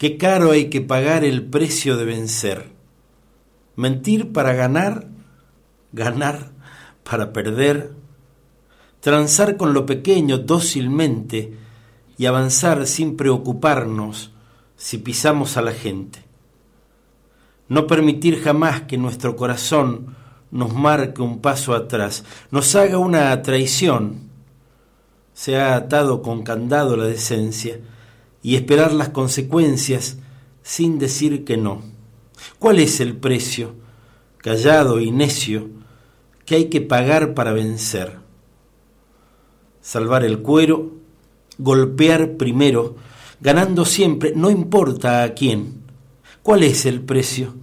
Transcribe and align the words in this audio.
Qué 0.00 0.16
caro 0.16 0.52
hay 0.52 0.70
que 0.70 0.80
pagar 0.80 1.24
el 1.24 1.44
precio 1.44 1.98
de 1.98 2.06
vencer. 2.06 2.70
Mentir 3.76 4.32
para 4.32 4.54
ganar, 4.54 5.08
ganar 5.92 6.52
para 7.04 7.34
perder, 7.34 7.92
transar 9.00 9.58
con 9.58 9.74
lo 9.74 9.84
pequeño 9.84 10.38
dócilmente 10.38 11.52
y 12.16 12.24
avanzar 12.24 12.86
sin 12.86 13.14
preocuparnos 13.14 14.30
si 14.74 14.96
pisamos 14.96 15.58
a 15.58 15.60
la 15.60 15.72
gente. 15.72 16.24
No 17.68 17.86
permitir 17.86 18.40
jamás 18.40 18.80
que 18.84 18.96
nuestro 18.96 19.36
corazón 19.36 20.16
nos 20.50 20.72
marque 20.72 21.20
un 21.20 21.42
paso 21.42 21.74
atrás, 21.74 22.24
nos 22.50 22.74
haga 22.74 22.96
una 22.96 23.42
traición. 23.42 24.30
Se 25.34 25.58
ha 25.58 25.76
atado 25.76 26.22
con 26.22 26.42
candado 26.42 26.96
la 26.96 27.04
decencia 27.04 27.78
y 28.42 28.56
esperar 28.56 28.92
las 28.92 29.10
consecuencias 29.10 30.16
sin 30.62 30.98
decir 30.98 31.44
que 31.44 31.56
no. 31.56 31.82
¿Cuál 32.58 32.78
es 32.78 33.00
el 33.00 33.16
precio, 33.16 33.74
callado 34.38 35.00
y 35.00 35.10
necio, 35.10 35.68
que 36.46 36.54
hay 36.56 36.64
que 36.66 36.80
pagar 36.80 37.34
para 37.34 37.52
vencer? 37.52 38.18
Salvar 39.80 40.24
el 40.24 40.40
cuero, 40.40 40.92
golpear 41.58 42.36
primero, 42.36 42.96
ganando 43.40 43.84
siempre, 43.84 44.32
no 44.34 44.50
importa 44.50 45.22
a 45.22 45.34
quién. 45.34 45.82
¿Cuál 46.42 46.62
es 46.62 46.86
el 46.86 47.02
precio? 47.02 47.54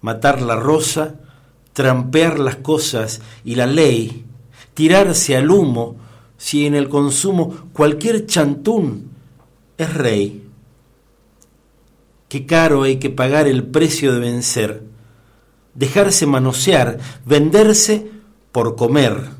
Matar 0.00 0.40
la 0.40 0.56
rosa, 0.56 1.20
trampear 1.72 2.38
las 2.38 2.56
cosas 2.56 3.20
y 3.44 3.54
la 3.54 3.66
ley, 3.66 4.24
tirarse 4.74 5.36
al 5.36 5.50
humo, 5.50 5.96
si 6.38 6.66
en 6.66 6.74
el 6.74 6.88
consumo 6.88 7.68
cualquier 7.72 8.26
chantún 8.26 9.05
es 9.78 9.94
rey. 9.94 10.48
Qué 12.28 12.46
caro 12.46 12.82
hay 12.82 12.96
que 12.96 13.10
pagar 13.10 13.46
el 13.46 13.64
precio 13.64 14.12
de 14.12 14.20
vencer, 14.20 14.82
dejarse 15.74 16.26
manosear, 16.26 16.98
venderse 17.24 18.10
por 18.52 18.76
comer, 18.76 19.30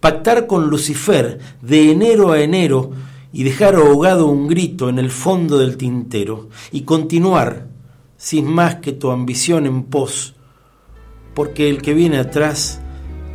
pactar 0.00 0.46
con 0.46 0.68
Lucifer 0.68 1.38
de 1.60 1.90
enero 1.90 2.32
a 2.32 2.40
enero 2.40 2.92
y 3.32 3.42
dejar 3.42 3.74
ahogado 3.74 4.26
un 4.26 4.48
grito 4.48 4.88
en 4.88 4.98
el 4.98 5.10
fondo 5.10 5.58
del 5.58 5.76
tintero 5.76 6.48
y 6.72 6.82
continuar 6.82 7.68
sin 8.16 8.46
más 8.46 8.76
que 8.76 8.92
tu 8.92 9.10
ambición 9.10 9.66
en 9.66 9.84
pos 9.84 10.34
porque 11.34 11.68
el 11.68 11.82
que 11.82 11.94
viene 11.94 12.18
atrás 12.18 12.80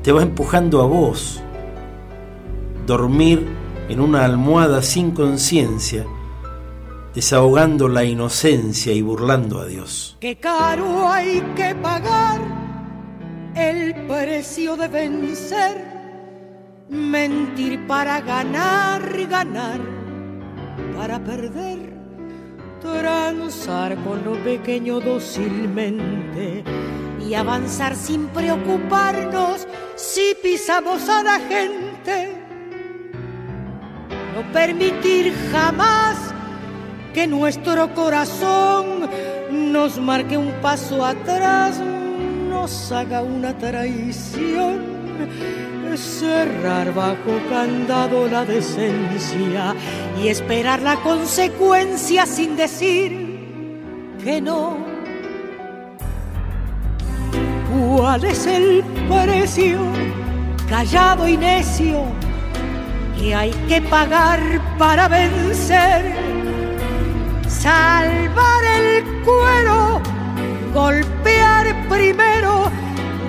te 0.04 0.12
va 0.12 0.24
empujando 0.24 0.82
a 0.82 0.86
vos. 0.86 1.42
Dormir 2.88 3.46
en 3.90 4.00
una 4.00 4.26
almohada 4.26 4.82
sin 4.82 5.12
conciencia, 5.12 6.06
desahogando 7.14 7.88
la 7.88 8.04
inocencia 8.04 8.94
y 8.94 9.02
burlando 9.02 9.60
a 9.60 9.66
Dios. 9.66 10.18
Qué 10.20 10.36
caro 10.38 11.10
hay 11.10 11.42
que 11.56 11.76
pagar 11.76 12.40
el 13.56 13.94
precio 14.08 14.78
de 14.78 14.88
vencer, 14.88 15.86
mentir 16.90 17.86
para 17.88 18.22
ganar, 18.22 19.02
ganar 19.28 19.80
para 20.98 21.20
perder, 21.20 21.94
transar 22.82 23.96
con 24.04 24.24
lo 24.24 24.34
pequeño 24.44 25.00
dócilmente 25.00 26.64
y 27.26 27.34
avanzar 27.34 27.96
sin 27.96 28.28
preocuparnos 28.28 29.68
si 29.96 30.36
pisamos 30.42 31.08
a 31.10 31.24
la 31.24 31.40
gente. 31.40 32.36
No 34.36 34.54
permitir 34.54 35.34
jamás 35.52 36.29
que 37.20 37.28
nuestro 37.28 37.94
corazón 37.94 39.10
nos 39.52 40.00
marque 40.00 40.38
un 40.38 40.54
paso 40.62 41.04
atrás, 41.04 41.78
nos 42.50 42.94
haga 42.94 43.22
una 43.22 43.58
traición. 43.58 44.88
Cerrar 45.98 46.94
bajo 46.94 47.34
candado 47.50 48.30
la 48.30 48.46
decencia 48.46 49.76
y 50.18 50.30
esperar 50.30 50.82
la 50.82 50.96
consecuencia 51.02 52.26
sin 52.26 52.56
decir 52.56 53.12
que 54.24 54.40
no 54.40 54.78
¿Cuál 57.70 58.24
es 58.24 58.46
el 58.46 58.82
precio, 59.10 59.80
callado 60.70 61.28
y 61.28 61.36
necio, 61.36 62.04
que 63.20 63.36
hay 63.36 63.52
que 63.68 63.82
pagar 63.82 64.40
para 64.78 65.10
vencer? 65.10 66.29
Salvar 67.60 68.64
el 68.78 69.04
cuero, 69.24 70.02
golpear 70.74 71.88
primero, 71.88 72.72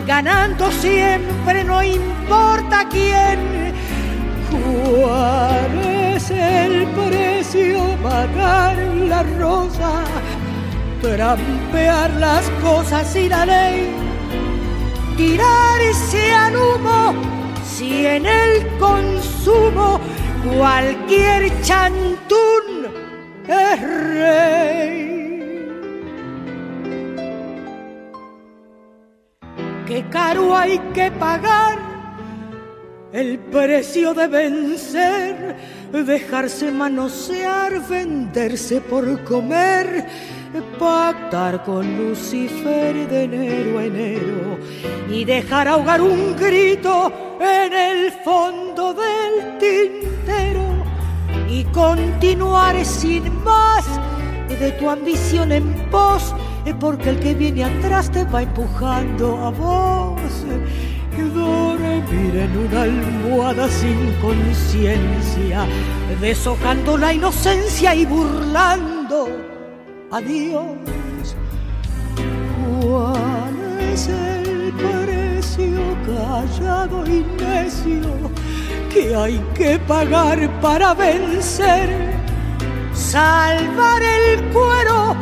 ganando 0.06 0.70
siempre, 0.72 1.64
no 1.64 1.82
importa 1.82 2.86
quién. 2.90 3.74
¿Cuál 4.50 5.84
es 6.14 6.30
el 6.30 6.86
precio, 6.88 7.96
pagar 8.02 8.76
la 9.08 9.22
rosa? 9.38 10.04
trampear 11.00 12.10
las 12.18 12.48
cosas 12.62 13.16
y 13.16 13.28
la 13.28 13.46
ley 13.46 13.88
tirarse 15.16 16.32
al 16.32 16.56
humo 16.56 17.14
si 17.64 18.06
en 18.06 18.26
el 18.26 18.66
consumo 18.78 19.98
cualquier 20.44 21.62
chantún 21.62 22.79
es 23.50 23.80
rey. 23.82 25.10
Qué 29.86 30.04
caro 30.10 30.56
hay 30.56 30.78
que 30.94 31.10
pagar 31.10 31.78
el 33.12 33.38
precio 33.38 34.14
de 34.14 34.28
vencer, 34.28 35.56
dejarse 35.92 36.70
manosear, 36.70 37.80
venderse 37.88 38.80
por 38.80 39.24
comer 39.24 40.06
pactar 40.78 41.62
con 41.64 41.96
Lucifer 41.96 43.08
de 43.08 43.24
enero 43.24 43.78
a 43.78 43.84
enero 43.84 44.58
y 45.08 45.24
dejar 45.24 45.68
ahogar 45.68 46.00
un 46.00 46.36
grito 46.36 47.12
en 47.40 47.72
el 47.72 48.12
fondo 48.24 48.94
del 48.94 49.58
tintero 49.58 50.79
continuar 51.72 52.84
sin 52.84 53.42
más 53.44 53.84
de 54.48 54.72
tu 54.72 54.90
ambición 54.90 55.52
en 55.52 55.72
pos, 55.90 56.34
porque 56.78 57.10
el 57.10 57.20
que 57.20 57.34
viene 57.34 57.64
atrás 57.64 58.10
te 58.10 58.24
va 58.24 58.42
empujando 58.42 59.36
a 59.38 59.50
vos. 59.50 60.20
Dormir 61.34 62.34
en 62.34 62.56
una 62.56 62.82
almohada 62.82 63.68
sin 63.68 64.12
conciencia, 64.22 65.66
deshojando 66.20 66.96
la 66.96 67.12
inocencia 67.12 67.94
y 67.94 68.06
burlando 68.06 69.28
adiós. 70.10 71.36
¿Cuál 72.80 73.54
es 73.92 74.08
el 74.08 74.72
precio 74.72 75.80
callado 76.06 77.04
y 77.06 77.24
necio 77.42 78.30
que 78.92 79.14
hay 79.14 79.38
que 79.54 79.78
pagar 79.78 80.38
para 80.60 80.94
vencer? 80.94 81.88
Salvar 82.92 84.02
el 84.02 84.42
cuero, 84.52 85.16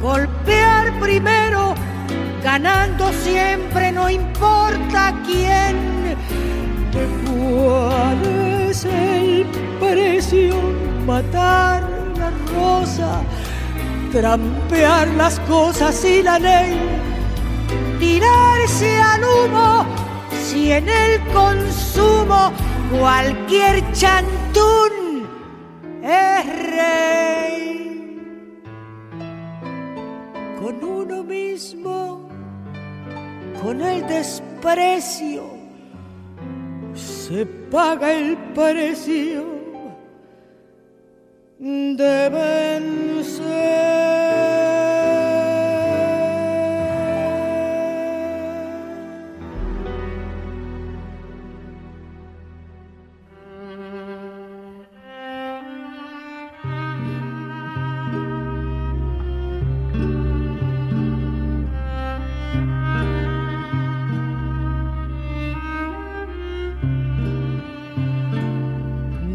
golpear 0.00 0.98
primero, 1.00 1.74
ganando 2.42 3.12
siempre, 3.24 3.92
no 3.92 4.08
importa 4.08 5.14
quién. 5.26 6.16
¿Cuál 7.26 8.24
es 8.68 8.84
el 8.84 9.46
precio? 9.80 10.54
Matar 11.06 11.82
la 12.18 12.30
rosa 12.54 13.22
trampear 14.12 15.08
las 15.08 15.38
cosas 15.40 16.02
y 16.04 16.22
la 16.22 16.38
ley, 16.38 16.78
tirarse 17.98 18.96
al 18.96 19.22
humo 19.22 19.86
si 20.42 20.72
en 20.72 20.88
el 20.88 21.20
consumo 21.32 22.52
cualquier 22.90 23.82
chantún 23.92 25.28
es 26.02 26.46
rey. 26.76 28.20
Con 30.60 30.84
uno 30.84 31.22
mismo, 31.22 32.28
con 33.62 33.80
el 33.80 34.06
desprecio, 34.06 35.44
se 36.94 37.46
paga 37.46 38.12
el 38.12 38.36
precio 38.54 39.58
deben 41.98 43.24
ser. 43.24 44.17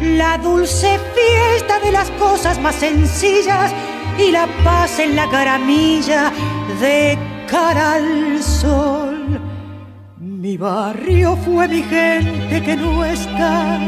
la 0.00 0.38
dulce 0.38 0.98
fiesta 1.14 1.78
de 1.80 1.92
las 1.92 2.10
cosas 2.12 2.58
más 2.60 2.74
sencillas 2.76 3.72
y 4.18 4.30
la 4.30 4.46
paz 4.64 4.98
en 4.98 5.14
la 5.14 5.28
caramilla 5.28 6.32
de 6.80 7.18
cara 7.48 7.94
al 7.94 8.42
sol. 8.42 9.40
Mi 10.18 10.56
barrio 10.56 11.36
fue 11.44 11.68
mi 11.68 11.82
gente 11.82 12.62
que 12.62 12.76
no 12.76 13.04
está, 13.04 13.78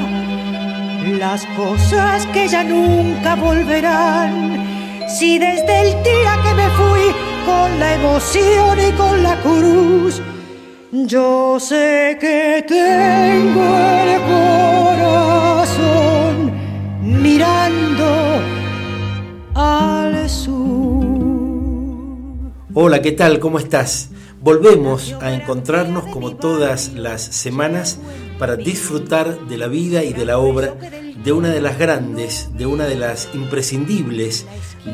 las 1.18 1.46
cosas 1.56 2.26
que 2.26 2.46
ya 2.46 2.62
nunca 2.62 3.34
volverán. 3.34 5.08
Si 5.08 5.38
desde 5.38 5.80
el 5.80 6.02
día 6.02 6.38
que 6.44 6.54
me 6.54 6.68
fui 6.70 7.14
con 7.46 7.80
la 7.80 7.94
emoción 7.94 8.78
y 8.80 8.92
con 8.92 9.22
la 9.22 9.36
cruz, 9.40 10.20
yo 10.92 11.58
sé 11.58 12.18
que 12.20 12.64
tengo 12.68 13.62
el 13.78 14.20
corazón 14.20 14.61
mirando 17.22 18.42
al 19.54 20.28
sur. 20.28 21.04
Hola, 22.74 23.00
¿qué 23.00 23.12
tal? 23.12 23.38
¿Cómo 23.38 23.60
estás? 23.60 24.10
Volvemos 24.40 25.14
a 25.20 25.32
encontrarnos 25.32 26.04
como 26.06 26.34
todas 26.34 26.94
las 26.94 27.22
semanas 27.22 28.00
para 28.40 28.56
disfrutar 28.56 29.46
de 29.46 29.56
la 29.56 29.68
vida 29.68 30.02
y 30.02 30.12
de 30.12 30.24
la 30.24 30.38
obra 30.38 30.74
de 31.22 31.30
una 31.30 31.50
de 31.50 31.60
las 31.60 31.78
grandes, 31.78 32.48
de 32.54 32.66
una 32.66 32.86
de 32.86 32.96
las 32.96 33.28
imprescindibles, 33.34 34.46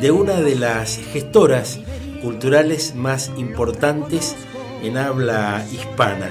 de 0.02 0.10
una 0.10 0.34
de 0.34 0.56
las 0.56 0.98
gestoras 0.98 1.80
culturales 2.20 2.94
más 2.94 3.30
importantes 3.38 4.36
en 4.82 4.98
habla 4.98 5.64
hispana. 5.72 6.30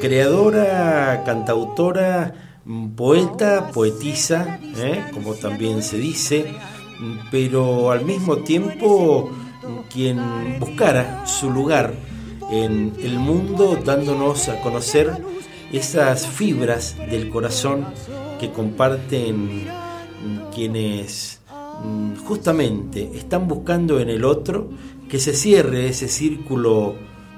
Creadora, 0.00 1.24
cantautora, 1.26 2.49
poeta, 2.96 3.70
poetisa, 3.72 4.58
¿eh? 4.76 5.04
como 5.12 5.34
también 5.34 5.82
se 5.82 5.98
dice, 5.98 6.54
pero 7.30 7.90
al 7.90 8.04
mismo 8.04 8.38
tiempo 8.38 9.30
quien 9.92 10.20
buscara 10.58 11.26
su 11.26 11.50
lugar 11.50 11.94
en 12.50 12.94
el 13.00 13.18
mundo 13.18 13.78
dándonos 13.84 14.48
a 14.48 14.60
conocer 14.60 15.24
esas 15.72 16.26
fibras 16.26 16.96
del 17.10 17.30
corazón 17.30 17.86
que 18.40 18.50
comparten 18.50 19.66
quienes 20.54 21.40
mm, 21.84 22.16
justamente 22.24 23.10
están 23.14 23.46
buscando 23.46 24.00
en 24.00 24.08
el 24.08 24.24
otro 24.24 24.68
que 25.08 25.18
se 25.18 25.34
cierre 25.34 25.88
ese 25.88 26.08
círculo 26.08 26.94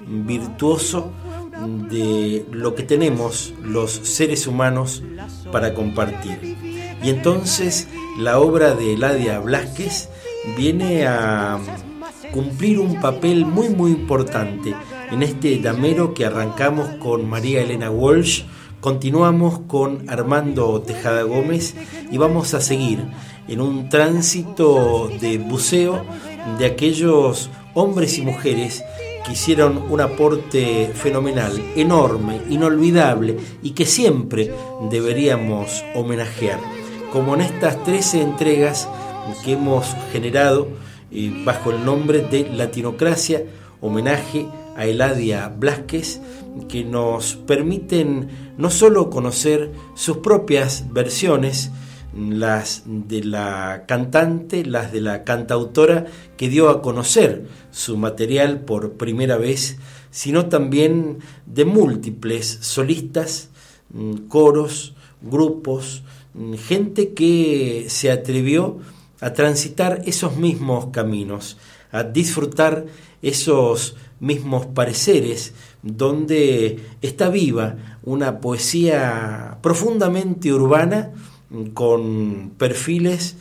virtuoso 0.06 1.12
de 1.90 2.46
lo 2.50 2.74
que 2.74 2.82
tenemos 2.82 3.52
los 3.62 3.92
seres 3.92 4.46
humanos 4.46 5.02
para 5.50 5.74
compartir. 5.74 6.56
Y 7.02 7.10
entonces 7.10 7.88
la 8.18 8.38
obra 8.38 8.74
de 8.74 8.94
Eladia 8.94 9.38
Blasquez 9.38 10.08
viene 10.56 11.06
a 11.06 11.58
cumplir 12.32 12.78
un 12.78 13.00
papel 13.00 13.44
muy 13.44 13.68
muy 13.68 13.90
importante 13.90 14.74
en 15.10 15.22
este 15.22 15.58
damero 15.58 16.14
que 16.14 16.24
arrancamos 16.24 16.88
con 16.98 17.28
María 17.28 17.60
Elena 17.60 17.90
Walsh, 17.90 18.44
continuamos 18.80 19.60
con 19.66 20.08
Armando 20.08 20.80
Tejada 20.80 21.22
Gómez 21.22 21.74
y 22.10 22.16
vamos 22.16 22.54
a 22.54 22.60
seguir 22.60 23.04
en 23.46 23.60
un 23.60 23.90
tránsito 23.90 25.10
de 25.20 25.36
buceo 25.36 26.04
de 26.58 26.66
aquellos 26.66 27.50
hombres 27.74 28.16
y 28.18 28.22
mujeres 28.22 28.82
que 29.24 29.32
hicieron 29.32 29.84
un 29.90 30.00
aporte 30.00 30.90
fenomenal, 30.94 31.52
enorme, 31.76 32.40
inolvidable 32.50 33.36
y 33.62 33.70
que 33.70 33.86
siempre 33.86 34.52
deberíamos 34.90 35.84
homenajear, 35.94 36.58
como 37.12 37.34
en 37.34 37.42
estas 37.42 37.82
13 37.84 38.22
entregas 38.22 38.88
que 39.44 39.52
hemos 39.52 39.86
generado 40.12 40.68
eh, 41.10 41.32
bajo 41.44 41.70
el 41.70 41.84
nombre 41.84 42.20
de 42.20 42.48
Latinocracia, 42.48 43.44
homenaje 43.80 44.46
a 44.76 44.86
Eladia 44.86 45.48
Blasquez, 45.48 46.20
que 46.68 46.84
nos 46.84 47.36
permiten 47.36 48.54
no 48.56 48.70
solo 48.70 49.10
conocer 49.10 49.70
sus 49.94 50.18
propias 50.18 50.92
versiones, 50.92 51.70
las 52.16 52.82
de 52.86 53.24
la 53.24 53.84
cantante, 53.86 54.64
las 54.64 54.92
de 54.92 55.00
la 55.00 55.24
cantautora 55.24 56.06
que 56.36 56.48
dio 56.48 56.68
a 56.68 56.82
conocer 56.82 57.46
su 57.70 57.96
material 57.96 58.60
por 58.60 58.92
primera 58.92 59.36
vez, 59.36 59.78
sino 60.10 60.46
también 60.46 61.18
de 61.46 61.64
múltiples 61.64 62.58
solistas, 62.60 63.48
mm, 63.90 64.28
coros, 64.28 64.94
grupos, 65.22 66.02
mm, 66.34 66.54
gente 66.54 67.14
que 67.14 67.86
se 67.88 68.10
atrevió 68.10 68.78
a 69.20 69.32
transitar 69.32 70.02
esos 70.04 70.36
mismos 70.36 70.86
caminos, 70.86 71.56
a 71.92 72.02
disfrutar 72.02 72.84
esos 73.22 73.96
mismos 74.20 74.66
pareceres, 74.66 75.54
donde 75.82 76.80
está 77.02 77.28
viva 77.28 77.76
una 78.02 78.40
poesía 78.40 79.58
profundamente 79.62 80.52
urbana, 80.52 81.12
con 81.74 82.52
perfiles 82.56 83.36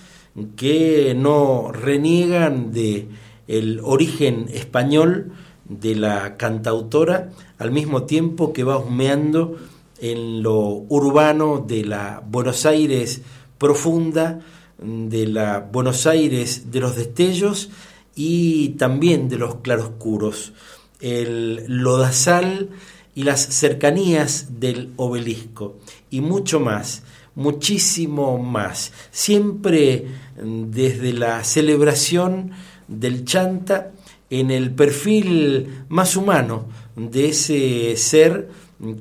que 0.56 1.14
no 1.16 1.72
reniegan 1.72 2.72
de 2.72 3.08
el 3.48 3.82
origen 3.84 4.48
español 4.54 5.32
de 5.66 5.96
la 5.96 6.38
cantautora, 6.38 7.32
al 7.58 7.72
mismo 7.72 8.04
tiempo 8.04 8.54
que 8.54 8.64
va 8.64 8.78
humeando 8.78 9.58
en 10.00 10.42
lo 10.42 10.60
urbano 10.90 11.64
de 11.66 11.86
la 11.86 12.24
Buenos 12.26 12.66
Aires 12.66 13.22
profunda, 13.58 14.40
de 14.78 15.28
la 15.28 15.60
Buenos 15.60 16.08
Aires 16.08 16.72
de 16.72 16.80
los 16.80 16.96
destellos 16.96 17.70
y 18.16 18.70
también 18.70 19.30
de 19.30 19.38
los 19.38 19.56
claroscuros, 19.56 20.54
el 21.00 21.66
lodazal 21.68 22.70
y 23.14 23.24
las 23.24 23.42
cercanías 23.42 24.60
del 24.60 24.92
obelisco. 24.96 25.78
Y 26.10 26.22
mucho 26.22 26.60
más 26.60 27.04
muchísimo 27.42 28.38
más, 28.38 28.94
siempre 29.12 30.06
mm, 30.42 30.72
desde 30.72 31.14
la 31.14 31.44
celebración 31.44 32.52
del 32.88 33.26
chanta 33.26 33.92
en 34.30 34.52
el 34.52 34.72
perfil 34.72 35.86
más 35.90 36.16
humano 36.16 36.66
de 36.96 37.30
ese 37.30 37.96
ser 37.98 38.50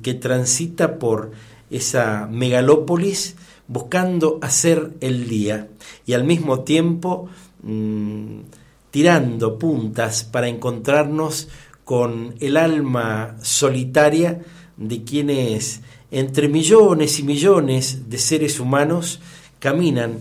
que 0.03 0.15
transita 0.15 0.99
por 0.99 1.33
esa 1.71 2.29
megalópolis 2.31 3.37
buscando 3.69 4.39
hacer 4.43 4.95
el 5.01 5.29
día 5.29 5.69
y 6.05 6.15
al 6.15 6.25
mismo 6.25 6.61
tiempo 6.61 7.29
mm, 7.63 8.41
tirando 8.91 9.59
puntas 9.59 10.25
para 10.25 10.49
encontrarnos 10.49 11.49
con 11.85 12.35
el 12.41 12.57
alma 12.57 13.37
solitaria 13.43 14.41
de 14.77 15.05
quienes 15.05 15.83
entre 16.11 16.49
millones 16.49 17.19
y 17.19 17.23
millones 17.23 18.11
de 18.11 18.19
seres 18.19 18.61
humanos 18.61 19.21
caminan 19.59 20.19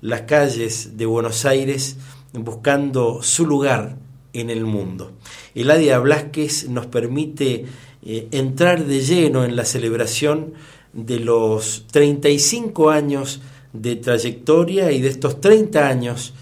las 0.00 0.22
calles 0.22 0.96
de 0.96 1.06
Buenos 1.06 1.44
Aires 1.44 1.96
buscando 2.32 3.22
su 3.22 3.46
lugar 3.46 3.96
en 4.32 4.50
el 4.50 4.64
mundo. 4.64 5.12
Eladia 5.54 5.98
Blasquez 5.98 6.68
nos 6.68 6.86
permite 6.86 7.64
eh, 8.04 8.28
entrar 8.30 8.84
de 8.84 9.00
lleno 9.00 9.44
en 9.44 9.56
la 9.56 9.64
celebración 9.64 10.54
de 10.92 11.20
los 11.20 11.86
35 11.90 12.90
años 12.90 13.40
de 13.72 13.96
trayectoria 13.96 14.90
y 14.92 15.00
de 15.00 15.08
estos 15.08 15.40
30 15.40 15.88
años 15.88 16.34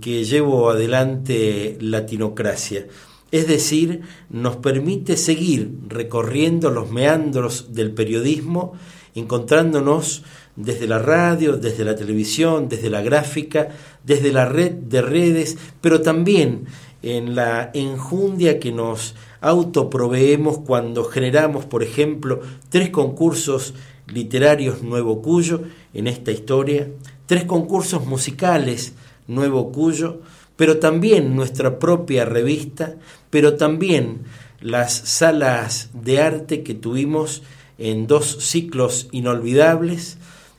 que 0.00 0.24
llevo 0.24 0.70
adelante 0.70 1.78
Latinocracia. 1.80 2.86
Es 3.30 3.46
decir, 3.46 4.02
nos 4.28 4.56
permite 4.56 5.16
seguir 5.16 5.72
recorriendo 5.88 6.70
los 6.70 6.90
meandros 6.90 7.72
del 7.72 7.92
periodismo, 7.92 8.72
encontrándonos 9.14 10.22
desde 10.56 10.86
la 10.86 10.98
radio, 10.98 11.56
desde 11.56 11.84
la 11.84 11.94
televisión, 11.94 12.68
desde 12.68 12.90
la 12.90 13.02
gráfica, 13.02 13.68
desde 14.04 14.32
la 14.32 14.46
red 14.46 14.72
de 14.72 15.02
redes, 15.02 15.58
pero 15.80 16.00
también 16.00 16.66
en 17.02 17.34
la 17.34 17.70
enjundia 17.72 18.58
que 18.58 18.72
nos 18.72 19.14
autoproveemos 19.40 20.58
cuando 20.58 21.04
generamos, 21.04 21.64
por 21.64 21.82
ejemplo, 21.82 22.40
tres 22.68 22.90
concursos 22.90 23.74
literarios 24.06 24.82
Nuevo 24.82 25.22
Cuyo 25.22 25.62
en 25.94 26.06
esta 26.06 26.30
historia, 26.30 26.88
tres 27.26 27.44
concursos 27.44 28.06
musicales 28.06 28.94
Nuevo 29.26 29.72
Cuyo, 29.72 30.20
pero 30.56 30.78
también 30.78 31.34
nuestra 31.34 31.78
propia 31.78 32.26
revista, 32.26 32.96
pero 33.30 33.54
también 33.54 34.24
las 34.60 34.92
salas 34.92 35.90
de 35.94 36.20
arte 36.20 36.62
que 36.62 36.74
tuvimos 36.74 37.42
en 37.78 38.06
dos 38.06 38.36
ciclos 38.40 39.08
inolvidables 39.10 40.18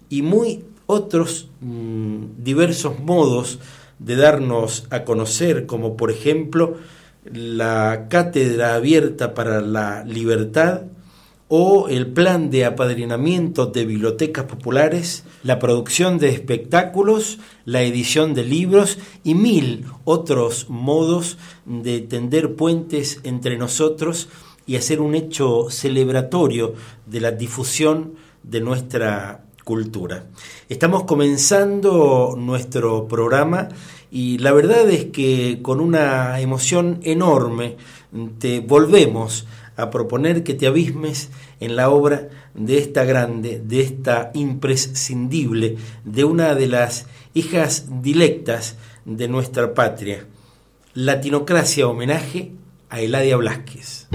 y 0.10 0.24
muy 0.24 0.66
otros 0.88 1.50
mm, 1.62 2.44
diversos 2.44 3.00
modos 3.00 3.60
de 4.00 4.16
darnos 4.16 4.88
a 4.90 5.04
conocer, 5.04 5.68
como 5.68 5.96
por 5.96 6.12
ejemplo 6.12 6.78
la 7.32 8.08
Cátedra 8.10 8.74
Abierta 8.74 9.36
para 9.36 9.62
la 9.62 10.04
Libertad 10.04 10.82
o 11.53 11.89
el 11.89 12.08
plan 12.08 12.50
de 12.50 12.63
apadrinamiento 12.63 13.65
de 13.65 13.84
bibliotecas 13.84 14.46
populares, 14.46 15.25
la 15.43 15.60
producción 15.60 16.17
de 16.17 16.29
espectáculos, 16.29 17.39
la 17.65 17.81
edición 17.81 18.34
de 18.34 18.46
libros 18.46 18.98
y 19.25 19.36
mil 19.36 19.84
otros 20.05 20.70
modos 20.70 21.38
de 21.65 22.00
tender 22.00 22.55
puentes 22.55 23.20
entre 23.24 23.58
nosotros 23.58 24.29
y 24.65 24.77
hacer 24.77 25.01
un 25.01 25.13
hecho 25.13 25.70
celebratorio 25.70 26.74
de 27.05 27.20
la 27.20 27.31
difusión 27.31 28.13
de 28.43 28.62
nuestra 28.62 29.43
cultura. 29.65 30.27
Estamos 30.70 31.03
comenzando 31.03 32.36
nuestro 32.38 33.10
programa 33.10 33.67
y 34.10 34.38
la 34.38 34.53
verdad 34.53 34.89
es 34.89 35.08
que 35.08 35.60
con 35.62 35.81
una 35.81 36.39
emoción 36.39 37.01
enorme 37.03 37.75
te 38.39 38.62
volvemos 38.62 39.46
a 39.46 39.61
proponer 39.90 40.44
que 40.44 40.54
te 40.54 40.68
abismes 40.68 41.30
en 41.60 41.75
la 41.75 41.90
obra 41.90 42.30
de 42.54 42.78
esta 42.78 43.04
grande, 43.04 43.62
de 43.63 43.82
esta 43.82 44.32
imprescindible, 44.34 45.78
de 46.06 46.24
una 46.24 46.56
de 46.56 46.68
las 46.68 47.08
hijas 47.34 47.86
dilectas 48.01 48.75
de 49.06 49.28
nuestra 49.28 49.74
patria. 49.74 50.25
Latinocracia 50.94 51.88
homenaje 51.88 52.51
a 52.90 53.01
Eladia 53.01 53.38
Blasquez. 53.38 54.08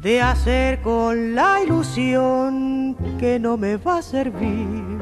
De 0.00 0.22
hacer 0.22 0.80
con 0.82 1.34
la 1.34 1.60
ilusión 1.62 2.96
que 3.18 3.38
no 3.38 3.56
me 3.56 3.76
va 3.76 3.98
a 3.98 4.02
servir. 4.02 4.98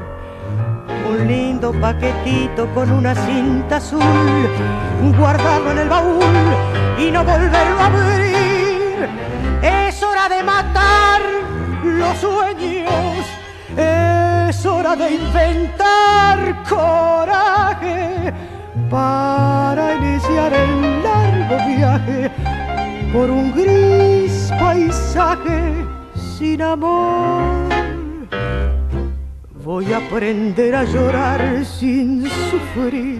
Un 1.09 1.27
lindo 1.27 1.71
paquetito 1.73 2.67
con 2.73 2.91
una 2.91 3.15
cinta 3.15 3.77
azul, 3.77 4.01
guardarlo 5.17 5.71
en 5.71 5.77
el 5.79 5.89
baúl 5.89 6.23
y 6.99 7.11
no 7.11 7.23
volverlo 7.23 7.79
a 7.79 7.85
abrir. 7.85 9.09
Es 9.61 10.03
hora 10.03 10.29
de 10.29 10.43
matar 10.43 11.21
los 11.83 12.17
sueños, 12.17 13.25
es 13.75 14.65
hora 14.65 14.95
de 14.95 15.15
inventar 15.15 16.63
coraje 16.69 18.33
para 18.89 19.95
iniciar 19.95 20.53
el 20.53 20.86
viaje 21.55 22.29
por 23.13 23.29
un 23.29 23.53
gris 23.53 24.51
paisaje 24.59 25.73
sin 26.37 26.61
amor. 26.61 27.69
Voy 29.63 29.91
a 29.93 29.97
aprender 29.97 30.75
a 30.75 30.83
llorar 30.83 31.65
sin 31.65 32.25
sufrir, 32.49 33.19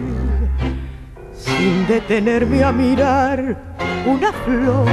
sin 1.32 1.86
detenerme 1.86 2.64
a 2.64 2.72
mirar 2.72 3.56
una 4.06 4.32
flor, 4.32 4.88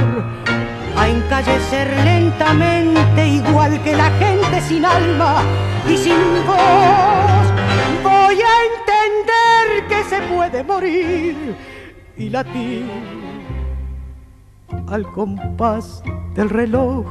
a 0.96 1.08
encallecer 1.08 1.88
lentamente 2.04 3.28
igual 3.28 3.82
que 3.82 3.96
la 3.96 4.10
gente 4.18 4.60
sin 4.60 4.84
alma 4.84 5.42
y 5.88 5.96
sin 5.96 6.46
voz. 6.46 7.46
Voy 8.02 8.38
a 8.40 8.54
entender 8.70 9.86
que 9.88 10.04
se 10.04 10.20
puede 10.22 10.62
morir 10.62 11.56
y 12.18 12.28
latir 12.30 13.15
al 14.88 15.10
compás 15.12 16.02
del 16.34 16.50
reloj, 16.50 17.06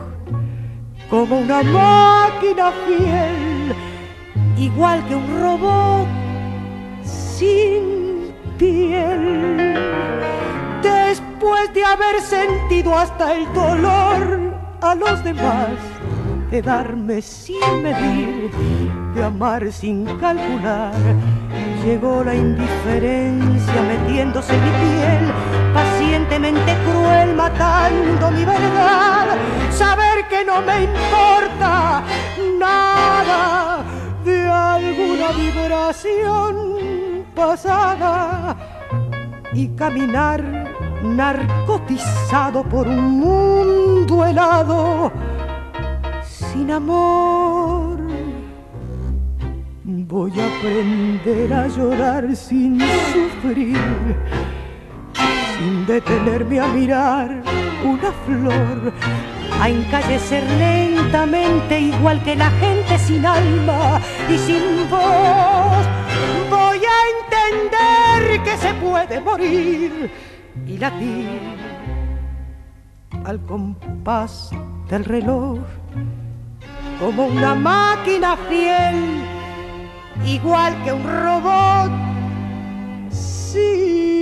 como 1.09 1.39
una 1.39 1.61
máquina 1.63 2.71
fiel, 2.85 3.75
igual 4.57 5.05
que 5.07 5.15
un 5.15 5.41
robot 5.41 6.07
sin 7.03 8.33
piel. 8.57 9.75
Después 10.81 11.73
de 11.73 11.83
haber 11.83 12.21
sentido 12.21 12.97
hasta 12.97 13.35
el 13.35 13.51
dolor 13.53 14.53
a 14.81 14.95
los 14.95 15.23
demás, 15.23 15.71
de 16.51 16.61
darme 16.61 17.21
sin 17.21 17.83
medir, 17.83 18.51
de 19.15 19.23
amar 19.23 19.71
sin 19.71 20.05
calcular, 20.17 20.93
llegó 21.83 22.23
la 22.23 22.35
indiferencia 22.35 23.81
metiéndose 23.81 24.53
en 24.53 24.63
mi 24.63 24.69
piel 24.69 25.33
cruel 26.83 27.35
matando 27.35 28.31
mi 28.31 28.45
verdad, 28.45 29.37
saber 29.71 30.27
que 30.29 30.43
no 30.43 30.61
me 30.61 30.83
importa 30.83 32.03
nada 32.59 33.83
de 34.23 34.47
alguna 34.47 35.31
vibración 35.31 36.55
pasada. 37.35 38.55
Y 39.53 39.69
caminar 39.69 40.43
narcotizado 41.03 42.63
por 42.63 42.87
un 42.87 43.19
mundo 43.19 44.25
helado 44.25 45.11
sin 46.23 46.71
amor. 46.71 47.99
Voy 49.83 50.31
a 50.39 50.45
aprender 50.57 51.53
a 51.53 51.67
llorar 51.67 52.35
sin 52.35 52.79
sufrir 53.13 53.77
sin 55.57 55.85
detenerme 55.85 56.59
a 56.59 56.67
mirar 56.67 57.43
una 57.83 58.11
flor, 58.25 58.93
a 59.61 59.69
encallecer 59.69 60.43
lentamente 60.59 61.79
igual 61.79 62.21
que 62.23 62.35
la 62.35 62.49
gente 62.51 62.97
sin 62.99 63.25
alma 63.25 64.01
y 64.29 64.37
sin 64.37 64.89
voz. 64.89 65.85
Voy 66.49 66.79
a 66.95 66.97
entender 67.15 68.43
que 68.43 68.57
se 68.57 68.73
puede 68.75 69.19
morir 69.21 70.11
y 70.67 70.77
latir 70.77 71.27
al 73.23 73.39
compás 73.45 74.49
del 74.89 75.05
reloj 75.05 75.59
como 76.99 77.27
una 77.27 77.55
máquina 77.55 78.37
fiel, 78.49 79.23
igual 80.25 80.73
que 80.83 80.93
un 80.93 81.03
robot. 81.03 81.91
Sí 83.11 84.14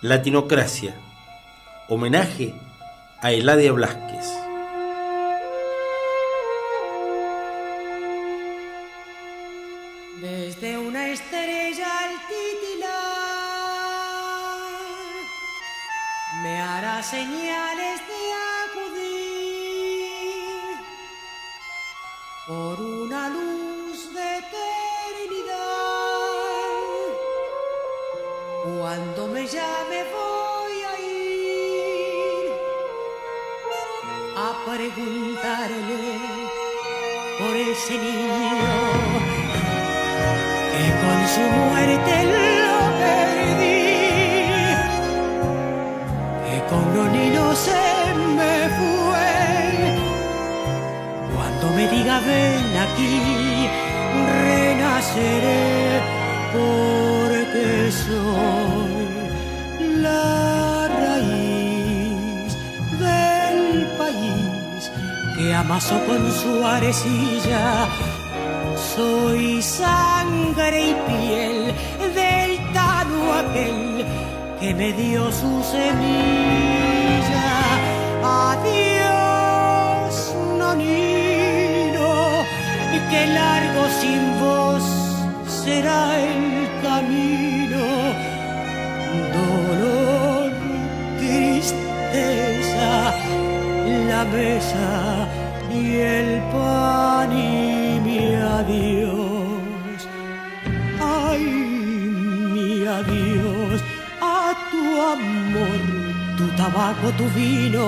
Latinocracia, 0.00 0.94
homenaje 1.88 2.54
a 3.20 3.32
Eladia 3.32 3.72
Blasquez. 3.72 4.37
Preguntarle 34.76 36.18
por 37.38 37.54
ese 37.56 37.94
niño 37.98 38.74
que 40.72 40.84
con 41.02 41.18
su 41.34 41.40
muerte 41.40 42.14
lo 42.34 42.78
perdí 43.00 43.78
con 46.70 46.84
no 47.34 47.54
se 47.54 48.14
me 48.36 48.56
fue. 48.78 49.32
Cuando 51.34 51.64
me 51.76 51.88
diga 51.88 52.20
ven 52.20 52.76
aquí, 52.84 53.14
renaceré 54.42 56.00
porque 56.52 57.66
soy 57.92 59.08
la 60.02 60.37
que 65.38 65.54
amasó 65.54 65.98
con 66.04 66.30
su 66.32 66.66
arecilla. 66.66 67.86
Soy 68.94 69.62
sangre 69.62 70.90
y 70.90 70.94
piel 71.08 71.74
del 72.14 72.72
tano 72.72 73.32
aquel 73.42 74.04
que 74.60 74.74
me 74.74 74.92
dio 74.92 75.30
su 75.30 75.62
semilla. 75.62 77.50
Adiós, 78.50 80.12
nonino, 80.58 82.10
que 83.10 83.26
largo 83.28 83.82
sin 84.00 84.40
vos 84.40 84.82
será 85.64 86.18
el 86.18 86.68
camino. 86.82 87.37
La 94.18 94.24
mesa 94.24 95.28
y 95.80 95.84
el 96.18 96.28
pan 96.52 97.30
y 97.32 98.00
mi 98.06 98.22
adiós. 98.58 99.98
Ay, 101.00 101.42
mi 102.54 102.70
adiós 102.98 103.80
tu 104.72 104.84
amor, 105.16 105.80
tu 106.38 106.46
tabaco, 106.60 107.08
tu 107.18 107.26
vino, 107.38 107.86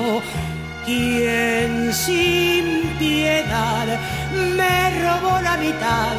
quien 0.87 1.93
sin 1.93 2.65
piedad 2.99 3.89
me 4.59 4.77
robó 5.03 5.35
la 5.49 5.55
mitad 5.65 6.17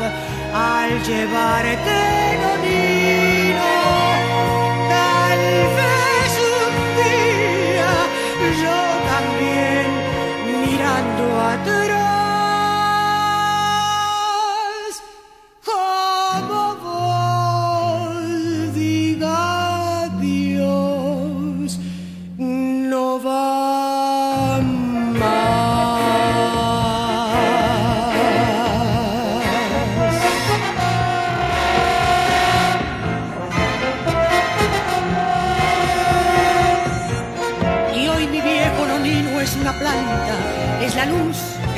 al 0.54 0.92
llevarte 1.08 2.00
nonino. 2.44 3.31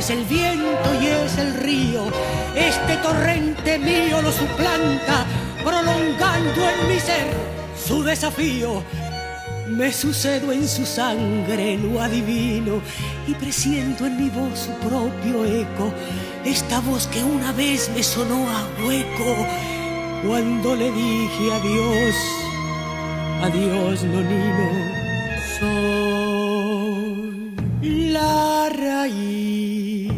El 0.09 0.25
viento 0.25 1.01
y 1.01 1.07
es 1.07 1.37
el 1.37 1.53
río. 1.55 2.03
Este 2.55 2.97
torrente 2.97 3.79
mío 3.79 4.21
lo 4.21 4.31
suplanta, 4.31 5.25
prolongando 5.63 6.69
en 6.69 6.87
mi 6.89 6.99
ser 6.99 7.25
su 7.75 8.03
desafío. 8.03 8.83
Me 9.67 9.91
sucedo 9.93 10.51
en 10.51 10.67
su 10.67 10.85
sangre, 10.85 11.77
lo 11.77 12.01
adivino, 12.01 12.81
y 13.27 13.33
presiento 13.33 14.05
en 14.05 14.17
mi 14.17 14.29
voz 14.29 14.59
su 14.59 14.71
propio 14.87 15.45
eco, 15.45 15.93
esta 16.43 16.81
voz 16.81 17.07
que 17.07 17.23
una 17.23 17.51
vez 17.53 17.89
me 17.95 18.03
sonó 18.03 18.45
a 18.49 18.67
hueco. 18.85 19.47
Cuando 20.27 20.75
le 20.75 20.91
dije 20.91 21.53
adiós, 21.53 22.15
adiós, 23.41 24.03
nonino, 24.03 24.69
soy 25.59 26.83
la 28.11 28.69
raíz 28.69 30.11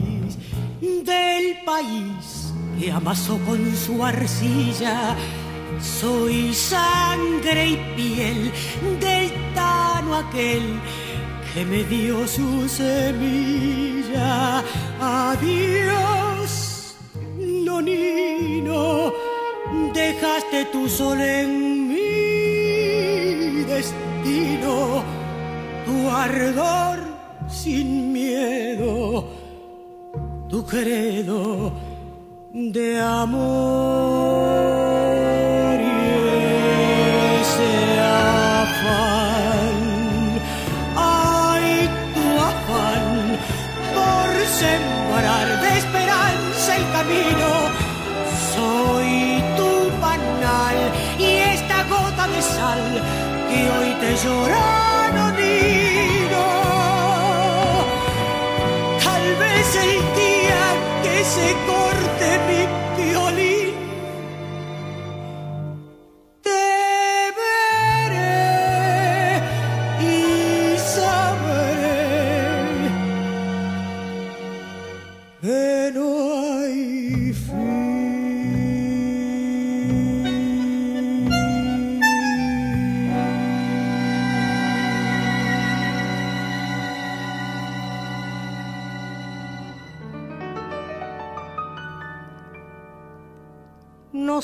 del 0.81 1.57
país 1.65 2.53
que 2.79 2.91
amasó 2.91 3.37
con 3.45 3.75
su 3.75 4.03
arcilla 4.03 5.15
soy 5.81 6.53
sangre 6.53 7.67
y 7.67 7.77
piel 7.95 8.51
del 8.99 9.31
tano 9.53 10.15
aquel 10.15 10.79
que 11.53 11.65
me 11.65 11.83
dio 11.83 12.27
su 12.27 12.67
semilla. 12.67 14.63
Adiós, 14.99 16.95
nonino, 17.37 19.13
dejaste 19.93 20.65
tu 20.71 20.89
sol 20.89 21.21
en 21.21 21.87
mi 21.87 23.63
destino, 23.63 25.03
tu 25.85 26.09
ardor 26.09 26.99
sin 27.47 28.11
miedo, 28.11 29.25
tu 30.49 30.65
credo 30.65 31.71
de 32.55 33.01
amor. 33.01 34.55
Ay, 40.95 41.89
tu 42.13 42.25
afán 42.39 43.37
por 43.93 44.29
sembrar 44.61 45.47
de 45.63 45.77
esperanza 45.79 46.77
el 46.77 46.85
camino. 46.93 47.49
Soy 48.55 49.43
tu 49.57 49.71
panal 49.99 50.77
y 51.19 51.25
esta 51.55 51.83
gota 51.89 52.25
de 52.29 52.41
sal 52.41 52.83
que 53.49 53.59
hoy 53.69 53.91
te 53.99 54.15
llora, 54.23 55.11
nonino. 55.13 56.45
Tal 59.03 59.25
vez 59.41 59.75
el 59.75 59.93
día 60.15 60.63
que 61.03 61.23
se 61.25 61.47
corte 61.67 61.94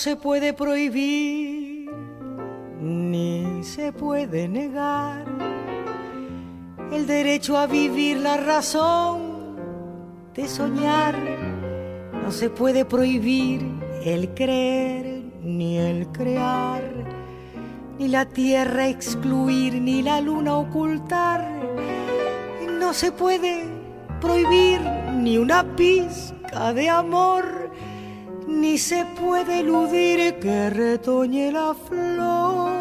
se 0.02 0.16
puede 0.16 0.52
prohibir 0.54 1.88
ni 2.82 3.64
se 3.64 3.94
puede 3.94 4.48
negar 4.48 5.26
el 6.92 7.06
derecho 7.06 7.56
a 7.56 7.68
vivir 7.68 8.18
la 8.18 8.36
razón 8.38 9.58
de 10.34 10.48
soñar. 10.48 11.16
No 12.24 12.32
se 12.32 12.50
puede 12.50 12.84
prohibir 12.84 13.62
el 14.04 14.34
creer 14.34 15.22
ni 15.44 15.78
el 15.78 16.08
crear, 16.08 16.82
ni 18.00 18.08
la 18.08 18.26
tierra 18.26 18.88
excluir 18.88 19.80
ni 19.80 20.02
la 20.02 20.20
luna 20.20 20.58
ocultar. 20.58 21.48
No 22.80 22.92
se 22.96 23.12
puede 23.12 23.66
prohibir 24.20 24.82
ni 25.14 25.38
una 25.38 25.64
pizca 25.76 26.74
de 26.74 26.90
amor, 26.90 27.61
ni 28.62 28.78
se 28.78 29.06
puede 29.20 29.62
eludir 29.62 30.36
que 30.36 30.70
retoñe 30.70 31.52
la 31.52 31.74
flor 31.74 32.72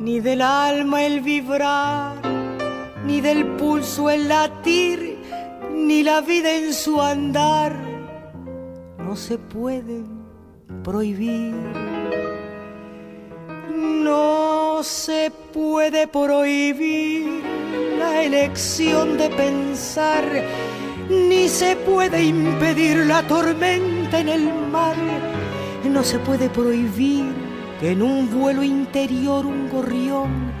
ni 0.00 0.20
del 0.20 0.42
alma 0.42 1.04
el 1.04 1.20
vibrar, 1.20 2.16
ni 3.04 3.20
del 3.20 3.46
pulso 3.56 4.10
el 4.10 4.28
latir, 4.28 5.18
ni 5.74 6.02
la 6.02 6.20
vida 6.20 6.54
en 6.54 6.72
su 6.72 7.00
andar, 7.00 7.72
no 8.98 9.16
se 9.16 9.38
pueden 9.38 10.06
prohibir. 10.82 11.54
No 14.08 14.82
se 14.82 15.32
puede 15.52 16.06
prohibir 16.06 17.42
la 17.98 18.22
elección 18.22 19.18
de 19.18 19.28
pensar, 19.30 20.24
ni 21.08 21.48
se 21.48 21.76
puede 21.76 22.22
impedir 22.24 23.06
la 23.06 23.22
tormenta 23.26 24.20
en 24.20 24.28
el 24.28 24.52
mar. 24.70 24.96
No 25.84 26.02
se 26.02 26.18
puede 26.18 26.48
prohibir 26.48 27.24
que 27.80 27.92
en 27.92 28.02
un 28.02 28.30
vuelo 28.30 28.62
interior 28.62 29.46
un 29.46 29.68
gorrión 29.68 30.52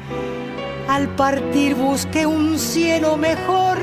al 0.88 1.06
partir 1.16 1.74
busque 1.74 2.26
un 2.26 2.58
cielo 2.58 3.16
mejor. 3.16 3.78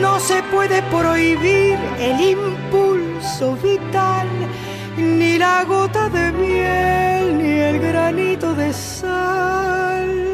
No 0.00 0.18
se 0.20 0.42
puede 0.44 0.80
prohibir 0.82 1.76
el 2.00 2.20
impulso 2.20 3.56
vital, 3.56 4.28
ni 4.96 5.38
la 5.38 5.64
gota 5.64 6.08
de 6.08 6.32
miel, 6.32 7.38
ni 7.38 7.50
el 7.60 7.80
granito 7.80 8.54
de 8.54 8.72
sal, 8.72 10.27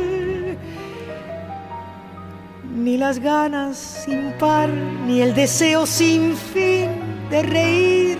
ni 2.85 2.99
las 2.99 3.19
ganas 3.19 4.05
sin 4.05 4.33
par, 4.39 4.69
ni 5.07 5.23
el 5.23 5.35
deseo 5.35 5.87
sin 5.87 6.37
fin 6.37 6.91
de 7.31 7.43
reír, 7.43 8.19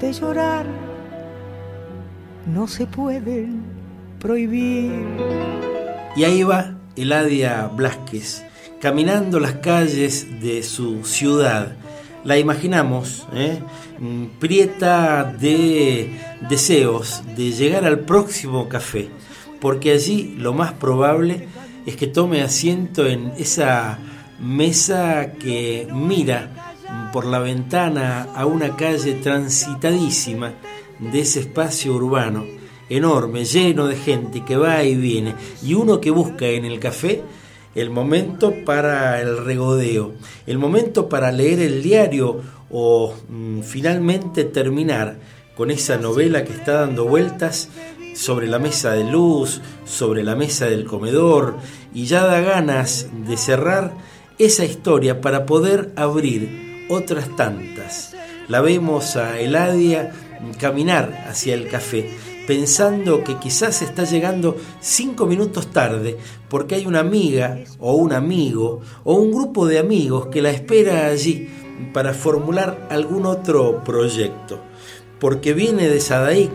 de 0.00 0.12
llorar 0.12 0.64
no 2.46 2.68
se 2.68 2.86
pueden 2.86 3.64
prohibir. 4.20 4.92
Y 6.14 6.22
ahí 6.22 6.44
va 6.44 6.76
Eladia 6.94 7.66
Blasquez, 7.74 8.44
caminando 8.80 9.40
las 9.40 9.54
calles 9.54 10.40
de 10.40 10.62
su 10.62 11.04
ciudad. 11.04 11.72
La 12.22 12.38
imaginamos, 12.38 13.26
¿eh? 13.34 13.58
Mm, 13.98 14.26
prieta 14.38 15.24
de 15.24 16.12
deseos 16.48 17.22
de 17.36 17.50
llegar 17.50 17.84
al 17.84 17.98
próximo 17.98 18.68
café, 18.68 19.08
porque 19.60 19.90
allí 19.90 20.36
lo 20.38 20.52
más 20.52 20.72
probable 20.74 21.48
es 21.88 21.96
que 21.96 22.06
tome 22.06 22.42
asiento 22.42 23.06
en 23.06 23.32
esa 23.38 23.98
mesa 24.38 25.32
que 25.32 25.88
mira 25.90 26.74
por 27.14 27.24
la 27.24 27.38
ventana 27.38 28.28
a 28.34 28.44
una 28.44 28.76
calle 28.76 29.14
transitadísima 29.14 30.52
de 30.98 31.20
ese 31.20 31.40
espacio 31.40 31.94
urbano 31.94 32.44
enorme, 32.90 33.46
lleno 33.46 33.86
de 33.86 33.96
gente 33.96 34.44
que 34.44 34.58
va 34.58 34.84
y 34.84 34.96
viene, 34.96 35.34
y 35.62 35.72
uno 35.72 35.98
que 35.98 36.10
busca 36.10 36.46
en 36.46 36.66
el 36.66 36.78
café 36.78 37.22
el 37.74 37.88
momento 37.88 38.52
para 38.66 39.22
el 39.22 39.42
regodeo, 39.42 40.12
el 40.46 40.58
momento 40.58 41.08
para 41.08 41.32
leer 41.32 41.60
el 41.60 41.82
diario 41.82 42.42
o 42.70 43.14
mm, 43.30 43.60
finalmente 43.60 44.44
terminar 44.44 45.16
con 45.56 45.70
esa 45.70 45.96
novela 45.96 46.44
que 46.44 46.52
está 46.52 46.72
dando 46.72 47.06
vueltas 47.06 47.70
sobre 48.18 48.48
la 48.48 48.58
mesa 48.58 48.94
de 48.94 49.04
luz, 49.04 49.60
sobre 49.84 50.24
la 50.24 50.34
mesa 50.34 50.66
del 50.66 50.84
comedor, 50.84 51.56
y 51.94 52.06
ya 52.06 52.24
da 52.24 52.40
ganas 52.40 53.06
de 53.12 53.36
cerrar 53.36 53.94
esa 54.38 54.64
historia 54.64 55.20
para 55.20 55.46
poder 55.46 55.92
abrir 55.94 56.86
otras 56.90 57.36
tantas. 57.36 58.16
La 58.48 58.60
vemos 58.60 59.14
a 59.14 59.38
Eladia 59.38 60.12
caminar 60.58 61.26
hacia 61.28 61.54
el 61.54 61.68
café, 61.68 62.10
pensando 62.48 63.22
que 63.22 63.36
quizás 63.36 63.82
está 63.82 64.02
llegando 64.02 64.56
cinco 64.80 65.26
minutos 65.26 65.70
tarde 65.70 66.18
porque 66.48 66.74
hay 66.74 66.86
una 66.86 67.00
amiga 67.00 67.60
o 67.78 67.94
un 67.94 68.12
amigo 68.12 68.80
o 69.04 69.14
un 69.14 69.30
grupo 69.30 69.66
de 69.66 69.78
amigos 69.78 70.26
que 70.26 70.42
la 70.42 70.50
espera 70.50 71.06
allí 71.06 71.48
para 71.92 72.14
formular 72.14 72.88
algún 72.90 73.26
otro 73.26 73.84
proyecto. 73.84 74.60
Porque 75.20 75.52
viene 75.52 75.88
de 75.88 76.00
Sadaik, 76.00 76.52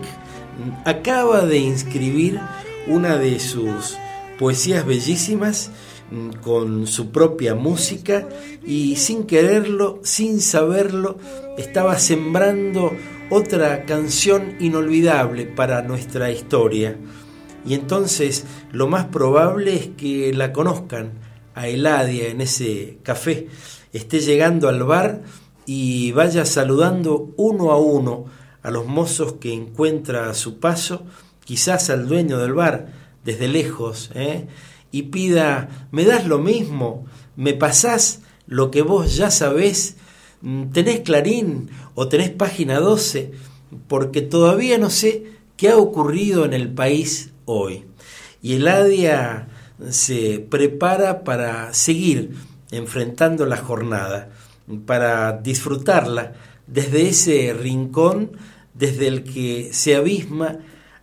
acaba 0.84 1.44
de 1.44 1.58
inscribir 1.58 2.40
una 2.86 3.16
de 3.16 3.38
sus 3.40 3.96
poesías 4.38 4.84
bellísimas 4.84 5.70
mm, 6.10 6.40
con 6.42 6.86
su 6.86 7.10
propia 7.10 7.54
música 7.54 8.28
y 8.64 8.96
sin 8.96 9.24
quererlo, 9.24 10.00
sin 10.02 10.40
saberlo, 10.40 11.18
estaba 11.56 11.98
sembrando 11.98 12.92
otra 13.30 13.84
canción 13.84 14.56
inolvidable 14.60 15.46
para 15.46 15.82
nuestra 15.82 16.30
historia. 16.30 16.96
Y 17.66 17.74
entonces 17.74 18.44
lo 18.72 18.88
más 18.88 19.06
probable 19.06 19.74
es 19.74 19.88
que 19.96 20.32
la 20.34 20.52
conozcan 20.52 21.12
a 21.54 21.68
Eladia 21.68 22.28
en 22.28 22.40
ese 22.40 22.98
café, 23.02 23.48
esté 23.92 24.20
llegando 24.20 24.68
al 24.68 24.82
bar 24.82 25.22
y 25.66 26.12
vaya 26.12 26.44
saludando 26.44 27.32
uno 27.36 27.70
a 27.70 27.78
uno 27.78 28.26
a 28.64 28.70
los 28.70 28.86
mozos 28.86 29.34
que 29.34 29.52
encuentra 29.52 30.28
a 30.28 30.34
su 30.34 30.58
paso, 30.58 31.04
quizás 31.44 31.90
al 31.90 32.08
dueño 32.08 32.38
del 32.38 32.54
bar 32.54 32.88
desde 33.24 33.46
lejos, 33.46 34.10
¿eh? 34.14 34.48
y 34.90 35.02
pida, 35.02 35.88
¿me 35.92 36.04
das 36.04 36.26
lo 36.26 36.38
mismo? 36.38 37.04
¿Me 37.36 37.52
pasás 37.52 38.22
lo 38.46 38.70
que 38.70 38.82
vos 38.82 39.16
ya 39.16 39.30
sabés? 39.30 39.96
Mm, 40.40 40.70
¿Tenés 40.70 41.00
Clarín 41.00 41.68
o 41.94 42.08
tenés 42.08 42.30
página 42.30 42.80
12? 42.80 43.32
Porque 43.86 44.22
todavía 44.22 44.78
no 44.78 44.88
sé 44.88 45.32
qué 45.56 45.68
ha 45.68 45.76
ocurrido 45.76 46.44
en 46.44 46.54
el 46.54 46.72
país 46.72 47.32
hoy. 47.44 47.84
Y 48.40 48.54
el 48.54 48.68
ADIA 48.68 49.48
se 49.90 50.38
prepara 50.38 51.22
para 51.24 51.74
seguir 51.74 52.34
enfrentando 52.70 53.44
la 53.46 53.58
jornada, 53.58 54.30
para 54.86 55.32
disfrutarla 55.32 56.32
desde 56.66 57.08
ese 57.08 57.52
rincón 57.52 58.32
desde 58.74 59.08
el 59.08 59.24
que 59.24 59.70
se 59.72 59.96
abisma 59.96 60.58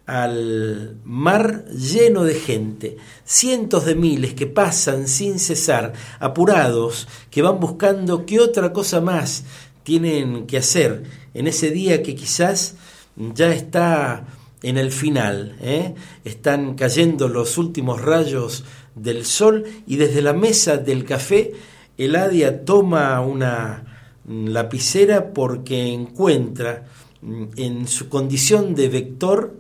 al 0.06 0.98
mar 1.04 1.66
lleno 1.70 2.24
de 2.24 2.36
gente, 2.36 2.98
cientos 3.24 3.86
de 3.86 3.96
miles 3.96 4.34
que 4.34 4.48
pasan 4.48 5.08
sin 5.08 5.40
cesar, 5.40 5.94
apurados, 6.20 7.08
que 7.30 7.42
van 7.42 7.60
buscando 7.60 8.26
qué 8.26 8.40
otra 8.40 8.74
cosa 8.74 9.00
más 9.00 9.46
tienen 9.84 10.48
que 10.48 10.58
hacer 10.58 11.04
en 11.34 11.48
ese 11.48 11.72
día 11.72 12.04
que 12.04 12.16
quizás 12.16 12.76
ya 13.16 13.54
está 13.54 14.26
en 14.64 14.78
el 14.78 14.92
final. 14.92 15.56
¿eh? 15.62 15.96
Están 16.24 16.76
cayendo 16.76 17.28
los 17.28 17.58
últimos 17.58 18.02
rayos 18.02 18.64
del 18.96 19.26
sol 19.26 19.64
y 19.88 19.96
desde 19.96 20.22
la 20.22 20.34
mesa 20.34 20.78
del 20.78 21.06
café 21.06 21.54
Eladia 21.98 22.66
toma 22.66 23.22
una 23.22 23.86
lapicera 24.28 25.34
porque 25.34 25.94
encuentra 25.94 26.86
en 27.22 27.88
su 27.88 28.10
condición 28.10 28.76
de 28.76 28.90
vector 28.90 29.58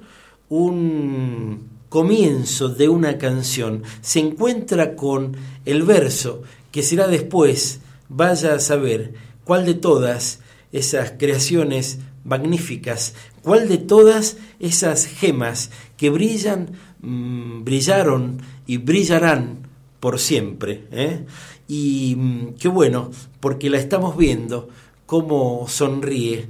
un 0.49 1.69
comienzo 1.89 2.69
de 2.69 2.89
una 2.89 3.17
canción, 3.17 3.83
se 4.01 4.19
encuentra 4.19 4.95
con 4.95 5.35
el 5.65 5.83
verso 5.83 6.41
que 6.71 6.83
será 6.83 7.07
después, 7.07 7.81
vaya 8.07 8.55
a 8.55 8.59
saber 8.59 9.13
cuál 9.43 9.65
de 9.65 9.73
todas 9.73 10.39
esas 10.71 11.11
creaciones 11.17 11.99
magníficas, 12.23 13.13
cuál 13.43 13.67
de 13.67 13.77
todas 13.77 14.37
esas 14.59 15.05
gemas 15.05 15.71
que 15.97 16.09
brillan, 16.09 16.71
mm, 17.01 17.63
brillaron 17.63 18.41
y 18.67 18.77
brillarán 18.77 19.67
por 19.99 20.19
siempre. 20.19 20.87
¿eh? 20.91 21.25
Y 21.67 22.15
mm, 22.17 22.53
qué 22.59 22.67
bueno, 22.67 23.11
porque 23.39 23.69
la 23.69 23.77
estamos 23.77 24.15
viendo 24.17 24.69
cómo 25.05 25.65
sonríe. 25.67 26.47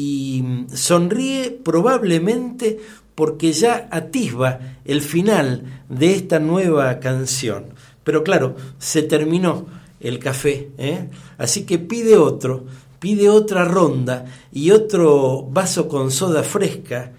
Y 0.00 0.44
sonríe 0.72 1.50
probablemente 1.50 2.78
porque 3.16 3.52
ya 3.52 3.88
atisba 3.90 4.60
el 4.84 5.02
final 5.02 5.82
de 5.88 6.14
esta 6.14 6.38
nueva 6.38 7.00
canción. 7.00 7.74
Pero 8.04 8.22
claro, 8.22 8.54
se 8.78 9.02
terminó 9.02 9.66
el 9.98 10.20
café, 10.20 10.70
¿eh? 10.78 11.08
así 11.36 11.64
que 11.64 11.80
pide 11.80 12.16
otro, 12.16 12.64
pide 13.00 13.28
otra 13.28 13.64
ronda 13.64 14.24
y 14.52 14.70
otro 14.70 15.42
vaso 15.50 15.88
con 15.88 16.12
soda 16.12 16.44
fresca 16.44 17.10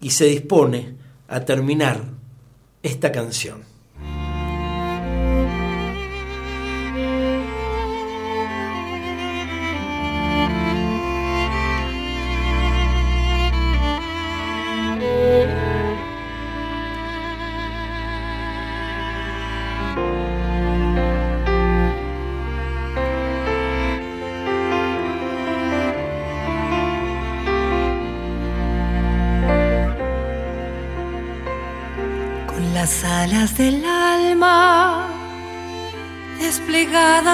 y 0.00 0.10
se 0.10 0.24
dispone 0.24 0.96
a 1.28 1.44
terminar 1.44 2.02
esta 2.82 3.12
canción. 3.12 3.62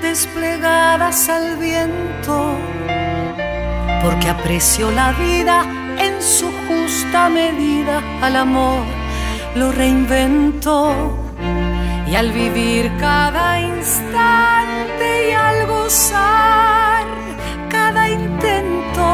desplegadas 0.00 1.28
al 1.28 1.56
viento, 1.56 2.56
porque 4.02 4.28
aprecio 4.28 4.90
la 4.90 5.12
vida 5.12 5.64
en 5.98 6.22
su 6.22 6.50
justa 6.68 7.28
medida, 7.28 8.02
al 8.22 8.36
amor 8.36 8.84
lo 9.54 9.72
reinvento 9.72 10.94
y 12.06 12.14
al 12.14 12.32
vivir 12.32 12.90
cada 12.98 13.60
instante 13.60 15.30
y 15.30 15.32
al 15.32 15.66
gozar 15.66 17.04
cada 17.68 18.08
intento, 18.08 19.06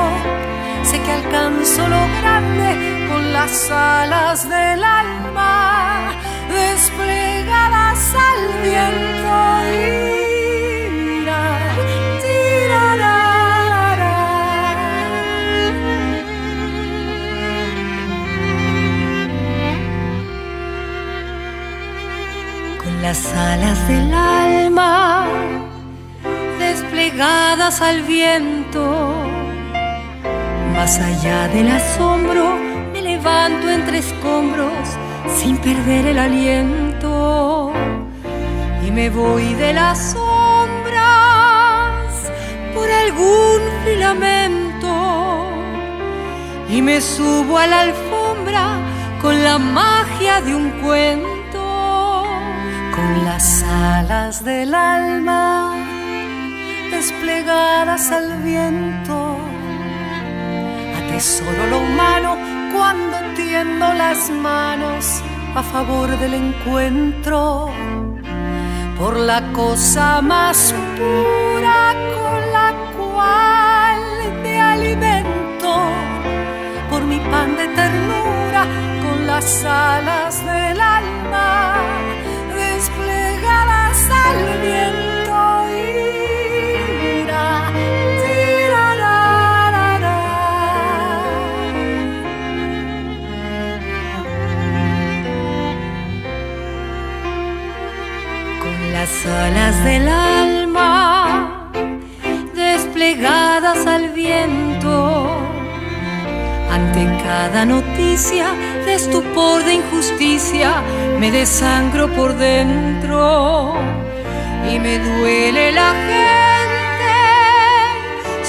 sé 0.83 1.01
que 1.01 1.12
alcanzo 1.12 1.88
lo 1.88 2.03
grande 2.20 3.09
con 3.11 3.33
las 3.33 3.70
alas 3.70 4.49
del 4.49 4.85
alma 4.85 6.12
desplegadas 6.49 8.14
al 8.14 8.62
viento. 8.62 10.15
Las 23.06 23.32
alas 23.34 23.78
del 23.86 24.12
alma 24.12 25.28
desplegadas 26.58 27.80
al 27.80 28.02
viento, 28.02 28.84
más 30.74 30.98
allá 30.98 31.46
del 31.54 31.68
asombro 31.68 32.56
me 32.92 33.00
levanto 33.02 33.70
entre 33.70 33.98
escombros 33.98 34.86
sin 35.38 35.56
perder 35.58 36.04
el 36.12 36.18
aliento. 36.18 37.72
Y 38.84 38.90
me 38.90 39.08
voy 39.08 39.54
de 39.54 39.72
las 39.72 39.98
sombras 40.14 40.96
por 42.74 42.88
algún 42.90 43.60
filamento. 43.84 44.94
Y 46.68 46.82
me 46.82 47.00
subo 47.00 47.56
a 47.56 47.68
la 47.68 47.80
alfombra 47.82 48.64
con 49.22 49.44
la 49.44 49.58
magia 49.58 50.40
de 50.40 50.56
un 50.56 50.70
cuento, 50.82 51.36
con 52.96 53.24
las 53.24 53.62
alas 53.62 54.42
del 54.42 54.74
alma 54.74 55.74
desplegadas 56.90 58.11
al 58.11 58.42
viento. 58.42 59.37
Atesoro 60.98 61.66
lo 61.72 61.78
humano 61.78 62.37
cuando 62.74 63.16
tiendo 63.35 63.92
las 63.92 64.30
manos 64.30 65.22
a 65.54 65.62
favor 65.62 66.09
del 66.18 66.35
encuentro 66.35 67.70
por 68.98 69.18
la 69.18 69.40
cosa 69.52 70.22
más 70.22 70.74
pura 70.96 71.94
con 72.16 72.40
la 72.56 72.70
cual 72.96 74.00
me 74.42 74.59
alimento, 74.59 75.72
por 76.90 77.02
mi 77.04 77.18
pan 77.18 77.56
de 77.56 77.68
ternura 77.68 78.62
con 79.02 79.26
las 79.26 79.64
alas 79.64 80.44
del 80.46 80.80
alma 80.80 82.15
alas 99.26 99.84
del 99.84 100.08
alma 100.08 101.70
desplegadas 102.54 103.86
al 103.86 104.10
viento. 104.10 105.26
Ante 106.70 107.06
cada 107.22 107.64
noticia 107.64 108.46
de 108.84 108.94
estupor, 108.94 109.64
de 109.64 109.74
injusticia, 109.74 110.82
me 111.18 111.30
desangro 111.30 112.08
por 112.08 112.34
dentro 112.36 113.74
y 114.68 114.79
me 114.79 114.98
duele 114.98 115.72
la 115.72 115.92
gente, 116.11 117.14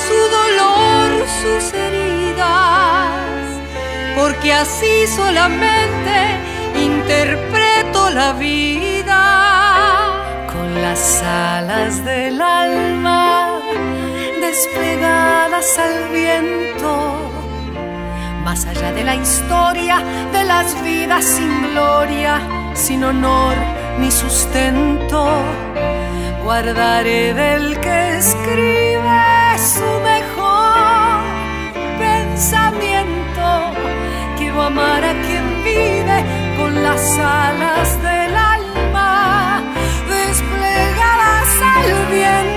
su 0.05 0.19
dolor, 0.37 1.27
sus 1.41 1.73
heridas, 1.73 3.11
porque 4.15 4.53
así 4.53 5.07
solamente 5.07 6.15
interpreto 6.75 8.09
la 8.09 8.33
vida 8.33 9.67
las 10.81 11.21
alas 11.23 12.03
del 12.05 12.41
alma 12.41 13.59
desplegadas 14.41 15.77
al 15.77 16.09
viento, 16.09 17.31
más 18.43 18.65
allá 18.65 18.91
de 18.93 19.03
la 19.03 19.15
historia 19.15 20.03
de 20.31 20.43
las 20.43 20.81
vidas 20.83 21.25
sin 21.25 21.71
gloria, 21.71 22.41
sin 22.73 23.03
honor 23.03 23.55
ni 23.99 24.09
sustento, 24.11 25.27
guardaré 26.47 27.33
del 27.33 27.77
que 27.81 28.17
escribe 28.19 29.21
su 29.75 29.89
mejor 30.11 31.21
pensamiento. 31.99 33.45
Quiero 34.37 34.61
amar 34.61 35.03
a 35.03 35.13
quien 35.25 35.45
vive 35.65 36.17
con 36.57 36.71
las 36.83 37.03
alas 37.19 38.01
del 38.01 38.33
alma 38.33 39.61
al 41.75 42.11
viento 42.15 42.56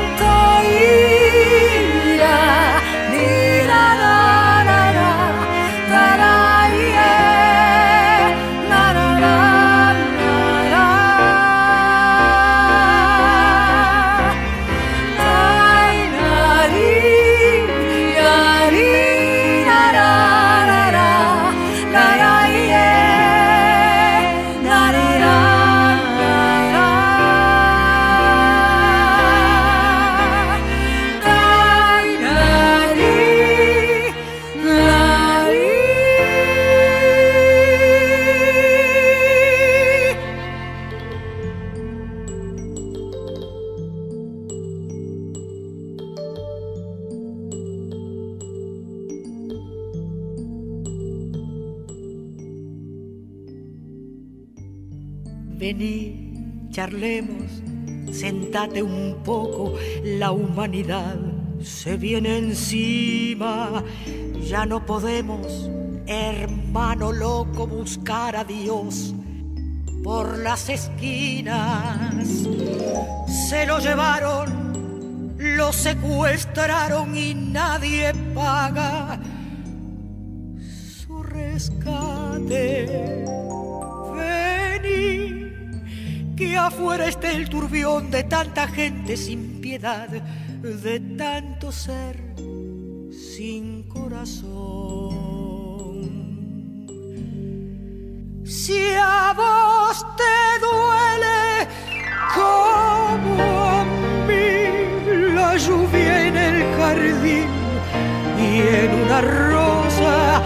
sentate 58.12 58.82
un 58.82 59.16
poco, 59.24 59.74
la 60.04 60.32
humanidad 60.32 61.16
se 61.62 61.96
viene 61.96 62.38
encima, 62.38 63.84
ya 64.42 64.66
no 64.66 64.84
podemos, 64.84 65.70
hermano 66.06 67.12
loco, 67.12 67.66
buscar 67.66 68.36
a 68.36 68.44
Dios 68.44 69.14
por 70.02 70.38
las 70.38 70.68
esquinas. 70.68 72.26
Se 73.48 73.66
lo 73.66 73.78
llevaron, 73.78 75.34
lo 75.38 75.72
secuestraron 75.72 77.16
y 77.16 77.34
nadie 77.34 78.12
paga 78.34 79.20
su 81.06 81.22
rescate. 81.22 83.24
Vení 84.16 85.29
que 86.40 86.56
afuera 86.56 87.06
esté 87.06 87.36
el 87.36 87.50
turbión 87.50 88.10
de 88.10 88.24
tanta 88.24 88.66
gente 88.66 89.14
sin 89.14 89.60
piedad, 89.60 90.08
de 90.08 91.00
tanto 91.18 91.70
ser 91.70 92.16
sin 93.12 93.82
corazón. 93.82 94.48
Si 98.42 98.80
a 98.96 99.34
vos 99.36 100.06
te 100.20 100.38
duele 100.64 101.68
como 102.34 103.34
a 103.76 103.84
mí 104.26 105.34
la 105.34 105.58
lluvia 105.58 106.26
en 106.28 106.36
el 106.38 106.58
jardín 106.78 107.50
y 108.38 108.50
en 108.82 108.90
una 109.04 109.20
rosa, 109.20 110.42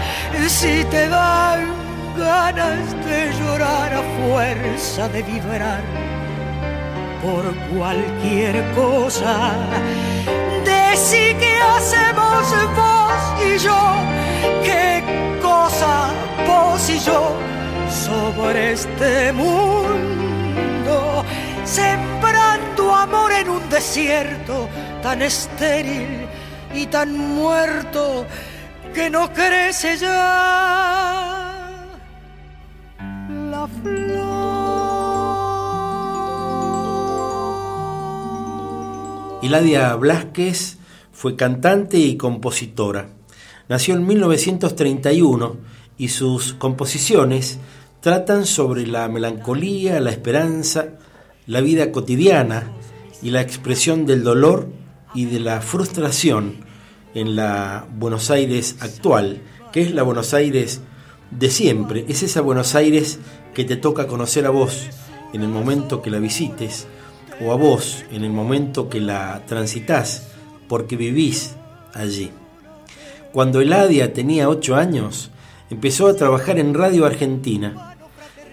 si 0.49 0.83
te 0.91 1.07
dan 1.07 1.74
ganas 2.17 2.93
de 3.05 3.31
llorar 3.39 3.93
a 3.93 4.01
fuerza 4.19 5.09
de 5.09 5.23
vibrar 5.23 5.81
por 7.21 7.43
cualquier 7.75 8.63
cosa, 8.73 9.53
decí 10.63 11.33
que 11.35 11.57
hacemos 11.57 12.43
vos 12.75 13.43
y 13.43 13.57
yo, 13.57 13.81
qué 14.63 15.03
cosa 15.41 16.09
vos 16.47 16.89
y 16.89 16.99
yo 16.99 17.35
sobre 17.89 18.73
este 18.73 19.31
mundo, 19.33 21.25
sembrando 21.63 22.93
amor 22.93 23.31
en 23.31 23.49
un 23.49 23.69
desierto 23.69 24.69
tan 25.01 25.21
estéril 25.21 26.27
y 26.73 26.85
tan 26.85 27.17
muerto 27.17 28.25
que 28.93 29.09
no 29.09 29.31
crece 29.33 29.97
ya 29.97 31.44
Hiladia 39.41 39.95
Blasquez 39.95 40.77
fue 41.11 41.35
cantante 41.35 41.97
y 41.97 42.17
compositora. 42.17 43.09
Nació 43.69 43.95
en 43.95 44.05
1931 44.05 45.57
y 45.97 46.09
sus 46.09 46.53
composiciones 46.53 47.59
tratan 48.01 48.45
sobre 48.45 48.85
la 48.85 49.07
melancolía, 49.07 49.99
la 49.99 50.11
esperanza, 50.11 50.89
la 51.47 51.61
vida 51.61 51.91
cotidiana 51.91 52.71
y 53.21 53.29
la 53.29 53.41
expresión 53.41 54.05
del 54.05 54.23
dolor 54.23 54.67
y 55.13 55.25
de 55.25 55.39
la 55.39 55.61
frustración 55.61 56.57
en 57.13 57.35
la 57.35 57.87
Buenos 57.97 58.29
Aires 58.29 58.77
actual, 58.79 59.41
que 59.71 59.81
es 59.81 59.93
la 59.93 60.03
Buenos 60.03 60.33
Aires 60.33 60.81
de 61.31 61.49
siempre, 61.49 62.05
es 62.07 62.23
esa 62.23 62.41
Buenos 62.41 62.75
Aires 62.75 63.19
que 63.55 63.63
te 63.65 63.77
toca 63.77 64.05
conocer 64.05 64.45
a 64.45 64.51
vos 64.51 64.87
en 65.33 65.41
el 65.41 65.49
momento 65.49 66.03
que 66.03 66.11
la 66.11 66.19
visites, 66.19 66.85
o 67.41 67.51
a 67.51 67.55
vos 67.55 68.05
en 68.11 68.23
el 68.23 68.31
momento 68.31 68.87
que 68.89 69.01
la 69.01 69.41
transitas, 69.47 70.27
porque 70.67 70.95
vivís 70.95 71.55
allí. 71.93 72.29
Cuando 73.33 73.61
Eladia 73.61 74.13
tenía 74.13 74.47
ocho 74.47 74.75
años, 74.75 75.31
empezó 75.71 76.07
a 76.07 76.15
trabajar 76.15 76.59
en 76.59 76.75
Radio 76.75 77.05
Argentina 77.05 77.95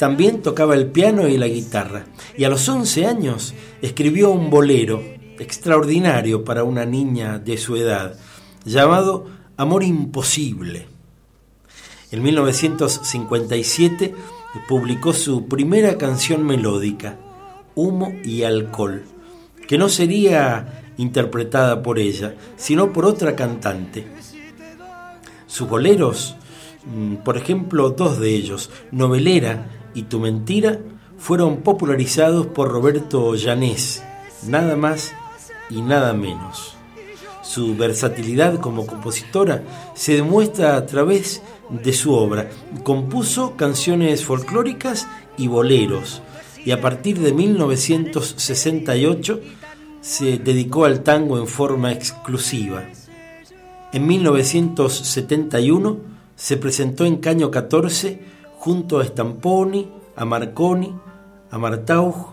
también 0.03 0.43
tocaba 0.43 0.75
el 0.75 0.87
piano 0.87 1.29
y 1.29 1.39
la 1.39 1.47
guitarra, 1.47 2.07
y 2.37 2.43
a 2.43 2.49
los 2.49 2.69
11 2.69 3.07
años 3.07 3.55
escribió 3.83 4.31
un 4.31 4.51
bolero 4.51 5.01
extraordinario 5.39 6.45
para 6.45 6.65
una 6.65 6.85
niña 6.85 7.39
de 7.39 7.57
su 7.57 7.77
edad, 7.77 8.19
llamado 8.65 9.27
Amor 9.57 9.85
Imposible. 9.85 10.89
En 12.11 12.21
1957 12.21 14.13
publicó 14.61 15.13
su 15.13 15.47
primera 15.47 15.97
canción 15.99 16.45
melódica, 16.45 17.17
Humo 17.75 18.13
y 18.25 18.43
Alcohol, 18.43 19.05
que 19.67 19.79
no 19.79 19.89
sería 19.89 20.83
interpretada 20.99 21.83
por 21.83 21.99
ella, 21.99 22.35
sino 22.57 22.93
por 22.93 23.07
otra 23.07 23.35
cantante. 23.35 24.07
Sus 25.47 25.69
boleros, 25.69 26.37
mm, 26.85 27.17
por 27.17 27.37
ejemplo, 27.37 27.91
dos 27.91 28.19
de 28.19 28.31
ellos, 28.31 28.71
Novelera 28.91 29.67
y 29.95 30.05
Tu 30.05 30.19
Mentira 30.21 30.79
fueron 31.19 31.59
popularizados 31.59 32.47
por 32.47 32.71
Roberto 32.71 33.35
Llanés, 33.35 34.03
nada 34.47 34.77
más 34.77 35.15
y 35.71 35.81
nada 35.81 36.13
menos. 36.13 36.75
Su 37.43 37.77
versatilidad 37.77 38.61
como 38.61 38.87
compositora 38.87 39.63
se 39.95 40.15
demuestra 40.15 40.77
a 40.77 40.87
través 40.87 41.43
de 41.73 41.93
su 41.93 42.15
obra. 42.15 42.49
Compuso 42.85 43.57
canciones 43.57 44.25
folclóricas 44.25 45.09
y 45.39 45.49
boleros 45.49 46.23
y 46.65 46.71
a 46.71 46.81
partir 46.81 47.19
de 47.19 47.33
1968 47.33 49.41
se 50.01 50.39
dedicó 50.39 50.85
al 50.85 51.03
tango 51.03 51.39
en 51.39 51.47
forma 51.47 51.93
exclusiva. 51.93 52.85
En 53.93 54.07
1971 54.07 55.99
se 56.37 56.57
presentó 56.57 57.05
en 57.05 57.17
Caño 57.17 57.51
14 57.51 58.23
junto 58.57 59.01
a 59.01 59.05
Stamponi, 59.05 59.91
a 60.17 60.25
Marconi, 60.25 60.95
a 61.51 61.59
Martauj. 61.59 62.33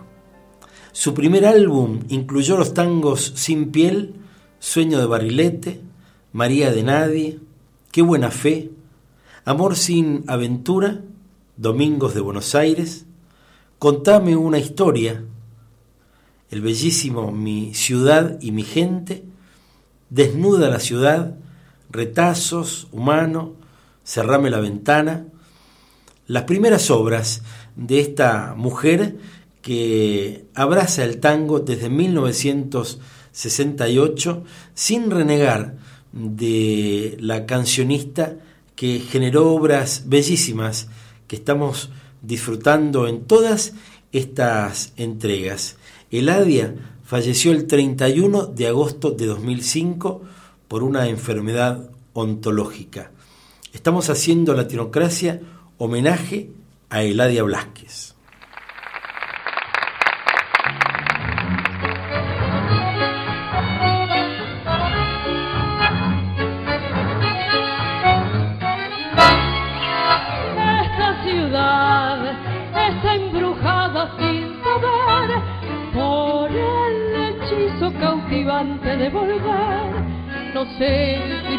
Su 0.92 1.14
primer 1.14 1.46
álbum 1.46 2.00
incluyó 2.10 2.58
los 2.58 2.74
tangos 2.74 3.34
Sin 3.36 3.72
piel, 3.72 4.16
Sueño 4.60 5.00
de 5.00 5.06
Barilete, 5.06 5.82
María 6.34 6.72
de 6.72 6.84
Nadie, 6.84 7.40
Qué 7.92 8.04
buena 8.04 8.30
fe, 8.30 8.70
Amor 9.50 9.76
sin 9.76 10.24
aventura, 10.28 11.02
Domingos 11.58 12.14
de 12.14 12.22
Buenos 12.22 12.54
Aires, 12.54 13.08
Contame 13.80 14.36
una 14.36 14.60
historia, 14.60 15.24
el 16.52 16.62
bellísimo 16.62 17.32
Mi 17.32 17.74
ciudad 17.74 18.38
y 18.42 18.52
mi 18.52 18.62
gente, 18.62 19.24
Desnuda 20.12 20.70
la 20.70 20.80
ciudad, 20.80 21.36
Retazos, 21.90 22.90
Humano, 22.92 23.56
Cerrame 24.04 24.52
la 24.52 24.60
ventana, 24.60 25.26
las 26.28 26.44
primeras 26.44 26.92
obras 26.92 27.42
de 27.76 28.02
esta 28.02 28.54
mujer 28.56 29.18
que 29.64 30.46
abraza 30.54 31.04
el 31.04 31.20
tango 31.20 31.60
desde 31.60 31.90
1968 31.90 34.44
sin 34.76 35.10
renegar 35.10 35.76
de 36.12 37.18
la 37.20 37.48
cancionista 37.48 38.36
que 38.80 39.02
generó 39.02 39.52
obras 39.52 40.04
bellísimas 40.06 40.88
que 41.28 41.36
estamos 41.36 41.90
disfrutando 42.22 43.10
en 43.10 43.26
todas 43.26 43.74
estas 44.14 44.94
entregas. 44.96 45.76
Eladia 46.12 46.76
falleció 47.04 47.52
el 47.52 47.68
31 47.68 48.46
de 48.46 48.68
agosto 48.68 49.12
de 49.12 49.26
2005 49.26 50.22
por 50.70 50.84
una 50.84 51.10
enfermedad 51.10 51.90
ontológica. 52.14 53.12
Estamos 53.74 54.10
haciendo 54.10 54.54
Latinocracia 54.54 55.42
homenaje 55.78 56.50
a 56.90 57.04
Eladia 57.04 57.44
Blasquez. 57.44 58.09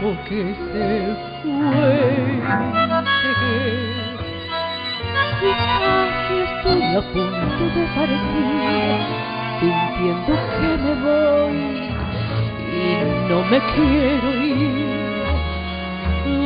que 0.00 0.54
se 0.54 1.16
fue 1.42 2.38
estoy 6.44 6.82
a 6.94 7.02
punto 7.12 7.64
de 7.74 7.84
partir, 7.96 8.98
sintiendo 9.58 10.32
que 10.60 10.70
me 10.84 10.94
voy 11.02 11.58
y 12.72 12.84
no 13.28 13.38
me 13.50 13.58
quiero 13.74 14.28
ir. 14.44 14.98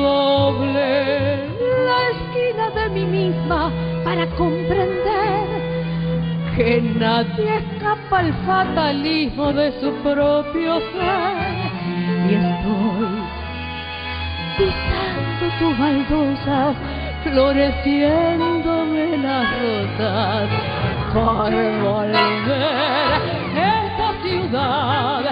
Doble 0.00 0.90
la 1.86 1.98
esquina 2.12 2.66
de 2.74 2.84
mí 2.90 3.04
misma 3.04 3.70
para 4.04 4.26
comprender 4.28 5.46
que 6.56 6.80
nadie 6.98 7.58
escapa 7.58 8.18
al 8.18 8.32
fatalismo 8.46 9.52
de 9.52 9.72
su 9.80 9.92
propio 10.02 10.80
ser. 10.92 11.62
Y 12.28 12.34
estoy 12.34 13.21
pisando 14.56 15.46
tu 15.58 15.68
baldosa, 15.80 16.74
floreciéndome 17.24 19.18
las 19.18 19.46
rosas 19.60 20.48
por 21.12 21.50
volver 21.82 23.20
esta 23.56 24.08
ciudad. 24.22 25.22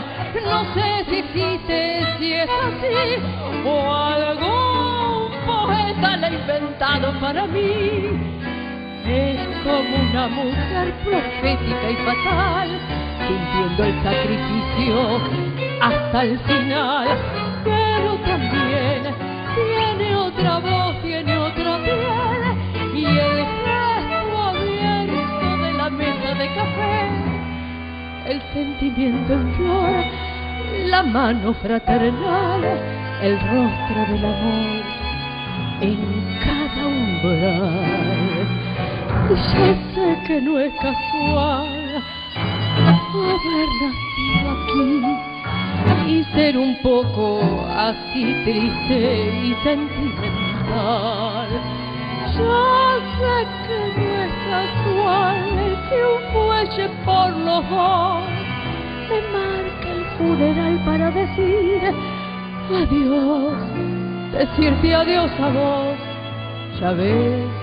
No 0.45 0.75
sé 0.75 1.05
si 1.09 1.17
existe, 1.19 2.07
si 2.19 2.33
es 2.35 2.49
así, 2.49 3.23
o 3.67 3.95
algún 3.95 5.33
poeta 5.47 6.17
la 6.17 6.27
ha 6.27 6.33
inventado 6.33 7.13
para 7.21 7.47
mí 7.47 8.41
es 9.11 9.49
como 9.65 9.97
una 10.11 10.29
mujer 10.29 10.93
profética 11.05 11.91
y 11.91 11.97
fatal, 11.97 12.69
sintiendo 13.27 13.85
el 13.85 14.03
sacrificio 14.03 15.21
hasta 15.81 16.23
el 16.23 16.39
final, 16.41 17.09
también. 18.25 19.15
Tiene 19.55 20.17
otra 20.17 20.59
voz, 20.59 21.03
tiene 21.03 21.37
otra 21.37 21.79
piel 21.83 22.95
y 22.95 23.05
el 23.05 23.47
gesto 23.65 24.39
abierto 24.39 25.57
de 25.63 25.73
la 25.73 25.91
mesa 25.91 26.35
de 26.35 26.47
café, 26.55 27.09
el 28.27 28.43
sentimiento 28.53 29.33
en 29.33 29.55
flor, 29.55 30.05
la 30.87 31.03
mano 31.03 31.53
fraternal, 31.55 32.63
el 33.23 33.41
rostro 33.41 34.13
del 34.13 34.25
amor 34.25 34.83
en 35.81 35.99
cada 36.45 36.87
umbral. 36.87 38.11
Ya 39.31 39.75
sé 39.95 40.23
que 40.27 40.41
no 40.41 40.59
es 40.59 40.73
casual 40.75 42.03
haber 43.13 43.69
nacido 43.81 44.51
aquí 44.51 45.30
y 46.11 46.25
ser 46.35 46.57
un 46.57 46.75
poco 46.83 47.41
así 47.69 48.25
triste 48.45 49.33
y 49.45 49.55
sentimental. 49.63 51.49
Ya 52.35 52.99
sé 53.19 53.37
que 53.67 53.79
no 53.97 54.11
es 54.25 54.35
casual 54.51 55.39
que 55.89 55.99
un 56.13 56.23
fuelle 56.33 56.87
por 57.05 57.31
los 57.47 57.63
dos 57.71 58.23
me 59.09 59.19
marque 59.35 59.89
el 59.97 60.05
funeral 60.19 60.77
para 60.85 61.07
decir 61.13 61.81
adiós, 62.71 63.59
decirte 64.33 64.95
adiós 64.95 65.31
a 65.41 65.49
vos, 65.49 65.99
ya 66.81 66.91
ves 66.93 67.61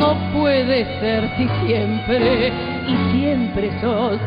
no 0.00 0.14
puede 0.32 0.84
ser 1.00 1.28
si 1.36 1.48
siempre 1.66 2.73
y 2.86 3.12
siempre 3.12 3.80
sos 3.80 4.20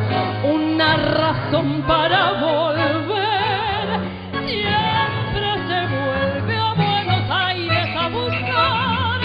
una 0.44 0.98
razón 0.98 1.84
para 1.88 2.34
volver. 2.34 3.88
Siempre 4.46 5.50
se 5.68 5.80
vuelve 5.96 6.56
a 6.58 6.74
Buenos 6.74 7.30
Aires 7.30 7.88
a 7.98 8.10
buscar 8.10 9.22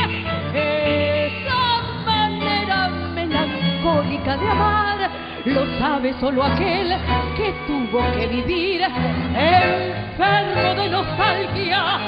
esa 0.55 1.83
manera 2.05 2.89
melancólica 3.15 4.37
de 4.37 4.49
amar. 4.49 5.11
Lo 5.45 5.67
sabe 5.79 6.15
solo 6.21 6.45
aquel 6.45 6.97
que 7.37 7.53
tuvo 7.67 8.01
que 8.13 8.27
vivir 8.29 8.83
enfermo 9.35 10.75
de 10.81 10.89
nostalgia, 10.89 11.99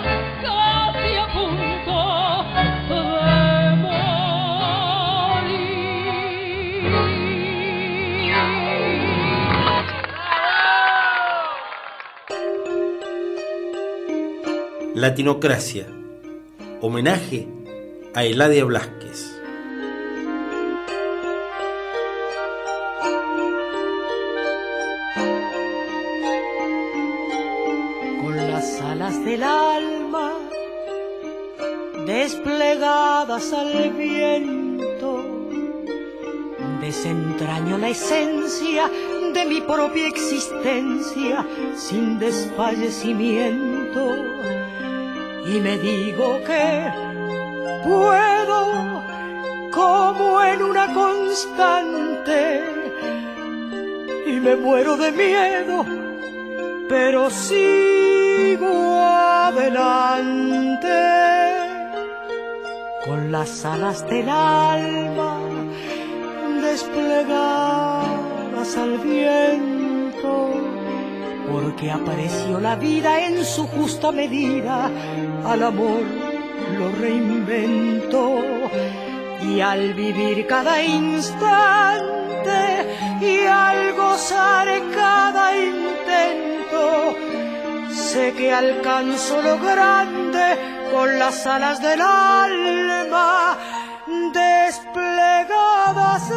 casi 0.42 1.16
Latinocracia. 15.06 15.86
Homenaje 16.80 17.46
a 18.14 18.24
Eladia 18.24 18.64
Blasquez. 18.64 19.38
Con 28.22 28.34
las 28.34 28.80
alas 28.80 29.22
del 29.26 29.42
alma 29.42 30.38
desplegadas 32.06 33.52
al 33.52 33.90
viento, 33.90 35.22
desentraño 36.80 37.76
la 37.76 37.90
esencia 37.90 38.90
de 39.34 39.44
mi 39.44 39.60
propia 39.60 40.08
existencia 40.08 41.46
sin 41.76 42.18
desfallecimiento 42.18 44.63
y 45.46 45.60
me 45.60 45.78
digo 45.78 46.40
que 46.44 46.92
puedo 47.84 49.02
como 49.70 50.42
en 50.42 50.62
una 50.62 50.92
constante. 50.92 52.64
Y 54.26 54.40
me 54.40 54.56
muero 54.56 54.96
de 54.96 55.12
miedo, 55.12 55.86
pero 56.88 57.30
sigo 57.30 59.00
adelante 59.00 60.88
con 63.04 63.30
las 63.30 63.64
alas 63.66 64.04
del 64.08 64.28
alma 64.28 65.38
desplegadas 66.62 68.76
al 68.78 68.98
viento 68.98 70.73
porque 71.50 71.90
apareció 71.90 72.60
la 72.60 72.76
vida 72.76 73.26
en 73.26 73.44
su 73.44 73.66
justa 73.66 74.12
medida, 74.12 74.90
al 75.46 75.62
amor 75.62 76.02
lo 76.78 76.90
reinventó 77.00 78.40
y 79.42 79.60
al 79.60 79.94
vivir 79.94 80.46
cada 80.46 80.82
instante 80.82 82.14
y 83.20 83.40
al 83.46 83.94
gozar 83.94 84.68
cada 84.94 85.56
intento, 85.56 87.16
sé 87.92 88.32
que 88.32 88.52
alcanzo 88.52 89.42
lo 89.42 89.58
grande 89.58 90.58
con 90.92 91.18
las 91.18 91.46
alas 91.46 91.80
del 91.82 92.00
alma 92.00 93.58
desplegadas 94.32 96.30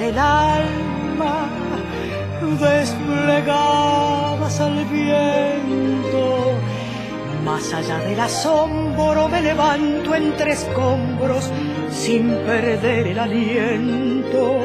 el 0.00 0.18
alma 0.18 1.48
desplegadas 2.58 4.60
al 4.60 4.84
viento. 4.86 6.54
Más 7.44 7.72
allá 7.72 7.98
del 7.98 8.18
asombro 8.20 9.28
me 9.28 9.42
levanto 9.42 10.14
entre 10.14 10.52
escombros 10.52 11.50
sin 11.90 12.30
perder 12.46 13.08
el 13.08 13.18
aliento 13.18 14.60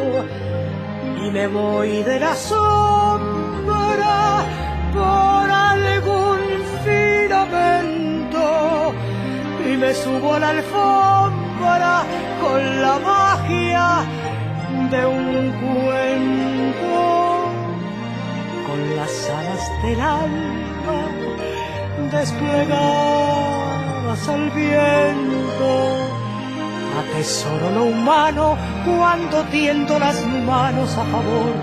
y 1.22 1.32
me 1.32 1.48
voy 1.48 2.04
de 2.04 2.20
la 2.20 2.36
sombra 2.36 4.44
por 4.94 5.50
algún 5.50 6.40
filamento 6.86 8.94
y 9.66 9.78
me 9.78 9.94
subo 9.94 10.34
a 10.34 10.40
la 10.40 10.50
alfombra 10.50 12.04
con 12.42 12.82
la 12.82 13.00
magia 13.00 14.06
de 14.90 15.06
un 15.06 15.52
cuento 15.64 16.98
con 18.68 18.96
las 18.96 19.30
alas 19.30 19.72
del 19.84 20.02
alma 20.02 21.00
desplegadas 22.12 23.50
al 24.30 24.52
viento. 24.52 25.72
Atesoro 27.00 27.68
lo 27.72 27.84
humano 27.86 28.58
cuando 28.86 29.44
tiendo 29.46 30.00
las 30.00 30.26
manos 30.26 30.92
a 30.98 31.04
favor 31.06 31.54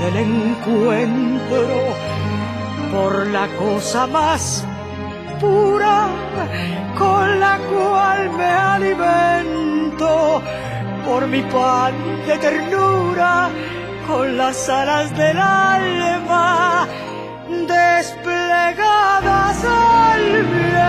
del 0.00 0.16
encuentro 0.16 1.66
por 2.92 3.26
la 3.28 3.46
cosa 3.56 4.06
más 4.06 4.64
pura 5.40 6.08
con 6.98 7.40
la 7.40 7.58
cual 7.70 8.30
me 8.36 8.44
alimento 8.44 10.42
por 11.04 11.26
mi 11.26 11.42
pan 11.42 11.94
de 12.26 12.38
ternura 12.38 13.50
con 14.06 14.36
las 14.36 14.68
alas 14.68 15.16
del 15.16 15.38
alma 15.38 16.86
desplegadas 17.68 19.64
al 19.64 20.42
viento. 20.42 20.82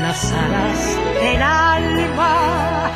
las 0.00 0.32
alas 0.32 0.80
del 1.22 1.42
alma 1.42 2.90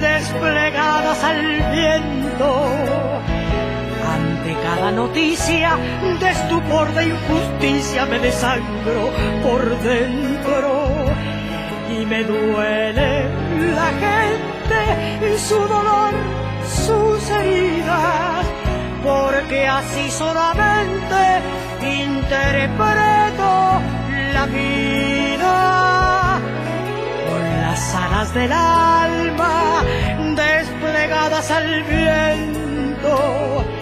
desplegadas 0.00 1.24
al 1.24 1.42
viento. 1.72 3.31
Cada 4.74 4.90
noticia 4.90 5.76
de 6.18 6.30
estupor 6.30 6.90
de 6.94 7.08
injusticia 7.08 8.06
me 8.06 8.18
desangro 8.18 9.10
por 9.42 9.78
dentro 9.80 11.12
y 11.90 12.06
me 12.06 12.24
duele 12.24 13.28
la 13.76 13.90
gente 14.06 15.34
y 15.34 15.38
su 15.38 15.58
dolor, 15.58 16.14
sus 16.86 17.30
heridas, 17.30 18.46
porque 19.04 19.68
así 19.68 20.10
solamente 20.10 21.20
interpreto 21.82 23.78
la 24.32 24.46
vida 24.46 26.40
con 27.28 27.42
las 27.60 27.94
alas 27.94 28.32
del 28.32 28.52
alma 28.52 29.84
desplegadas 30.34 31.50
al 31.50 31.82
viento. 31.82 33.81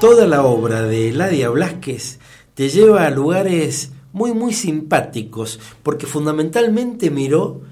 Toda 0.00 0.28
la 0.28 0.44
obra 0.44 0.82
de 0.82 1.12
Ladia 1.12 1.48
Blasquez 1.50 2.20
te 2.54 2.68
lleva 2.68 3.04
a 3.04 3.10
lugares 3.10 3.90
muy 4.12 4.32
muy 4.32 4.52
simpáticos 4.52 5.58
porque 5.82 6.06
fundamentalmente 6.06 7.10
miró 7.10 7.62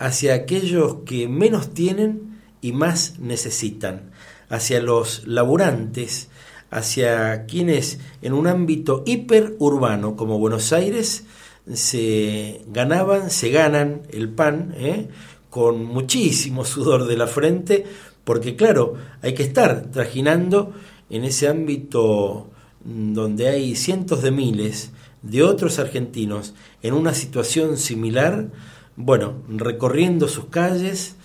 hacia 0.00 0.34
aquellos 0.34 0.96
que 1.06 1.28
menos 1.28 1.74
tienen 1.74 2.40
y 2.60 2.72
más 2.72 3.20
necesitan, 3.20 4.10
hacia 4.48 4.82
los 4.82 5.28
laburantes, 5.28 6.28
hacia 6.72 7.46
quienes 7.46 8.00
en 8.20 8.32
un 8.32 8.48
ámbito 8.48 9.04
hiperurbano 9.06 10.16
como 10.16 10.40
Buenos 10.40 10.72
Aires 10.72 11.24
se 11.72 12.62
ganaban, 12.66 13.30
se 13.30 13.50
ganan 13.50 14.02
el 14.10 14.28
pan 14.28 14.74
¿eh? 14.76 15.06
con 15.50 15.84
muchísimo 15.84 16.64
sudor 16.64 17.06
de 17.06 17.16
la 17.16 17.28
frente, 17.28 17.84
porque 18.24 18.56
claro, 18.56 18.94
hay 19.22 19.34
que 19.34 19.44
estar 19.44 19.92
trajinando 19.92 20.72
en 21.10 21.24
ese 21.24 21.48
ámbito 21.48 22.50
donde 22.84 23.48
hay 23.48 23.74
cientos 23.76 24.22
de 24.22 24.30
miles 24.30 24.92
de 25.22 25.42
otros 25.42 25.78
argentinos 25.78 26.54
en 26.82 26.94
una 26.94 27.14
situación 27.14 27.76
similar, 27.76 28.50
bueno, 28.96 29.34
recorriendo 29.48 30.28
sus 30.28 30.46
calles, 30.46 31.16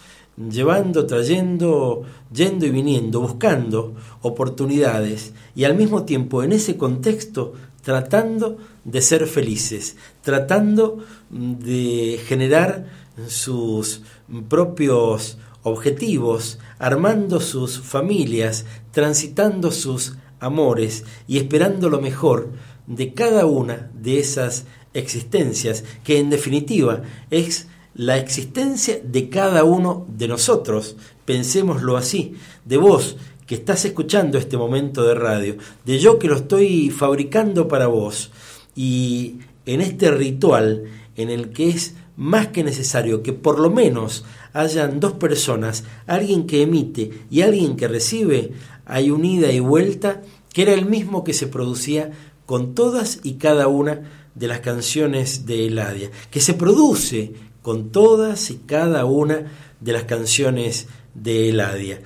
llevando, 0.50 1.06
trayendo, 1.06 2.04
yendo 2.34 2.66
y 2.66 2.70
viniendo, 2.70 3.22
buscando 3.22 3.94
oportunidades 4.22 5.34
y 5.56 5.66
al 5.66 5.76
mismo 5.76 6.04
tiempo 6.04 6.44
en 6.44 6.54
ese 6.54 6.78
contexto 6.78 7.54
tratando 7.84 8.58
de 8.84 9.02
ser 9.02 9.28
felices, 9.28 9.98
tratando 10.22 11.00
de 11.30 12.20
generar 12.26 12.88
sus 13.28 14.02
propios 14.50 15.38
objetivos, 15.64 16.60
armando 16.80 17.40
sus 17.40 17.80
familias, 17.80 18.66
transitando 18.92 19.72
sus 19.72 20.18
amores 20.40 21.06
y 21.28 21.38
esperando 21.38 21.90
lo 21.90 22.02
mejor 22.02 22.52
de 22.88 23.14
cada 23.14 23.46
una 23.46 23.92
de 23.94 24.20
esas 24.20 24.66
existencias, 24.94 25.84
que 26.04 26.20
en 26.20 26.30
definitiva 26.30 27.04
es 27.30 27.68
la 27.94 28.18
existencia 28.18 29.00
de 29.04 29.30
cada 29.30 29.64
uno 29.64 30.06
de 30.10 30.28
nosotros. 30.28 30.96
Pensémoslo 31.26 31.98
así, 31.98 32.36
de 32.66 32.78
vos 32.78 33.18
que 33.46 33.56
estás 33.56 33.86
escuchando 33.86 34.38
este 34.38 34.58
momento 34.58 35.04
de 35.04 35.16
radio, 35.16 35.58
de 35.86 36.00
yo 36.00 36.18
que 36.18 36.28
lo 36.28 36.38
estoy 36.38 36.90
fabricando 36.90 37.68
para 37.68 37.88
vos, 37.88 38.32
y 38.76 39.40
en 39.66 39.82
este 39.82 40.10
ritual 40.12 40.86
en 41.18 41.30
el 41.30 41.52
que 41.52 41.70
es 41.70 41.96
más 42.16 42.48
que 42.48 42.64
necesario 42.64 43.24
que 43.24 43.34
por 43.34 43.60
lo 43.60 43.70
menos 43.70 44.24
hayan 44.54 45.00
dos 45.00 45.14
personas, 45.14 45.84
alguien 46.08 46.46
que 46.48 46.62
emite 46.62 47.12
y 47.30 47.42
alguien 47.42 47.76
que 47.76 47.88
recibe, 47.88 48.52
hay 48.86 49.12
un 49.12 49.26
ida 49.26 49.52
y 49.52 49.60
vuelta 49.60 50.22
que 50.54 50.64
era 50.64 50.74
el 50.74 50.86
mismo 50.86 51.24
que 51.24 51.34
se 51.34 51.48
producía 51.48 52.12
con 52.46 52.74
todas 52.76 53.20
y 53.24 53.34
cada 53.36 53.68
una 53.68 54.02
de 54.36 54.48
las 54.48 54.60
canciones 54.60 55.46
de 55.46 55.68
Eladia, 55.68 56.10
que 56.30 56.42
se 56.42 56.54
produce 56.54 57.34
con 57.62 57.92
todas 57.92 58.50
y 58.50 58.58
cada 58.66 59.06
una 59.06 59.52
de 59.80 59.94
las 59.94 60.04
canciones 60.04 60.88
de 61.14 61.50
Eladia, 61.50 62.02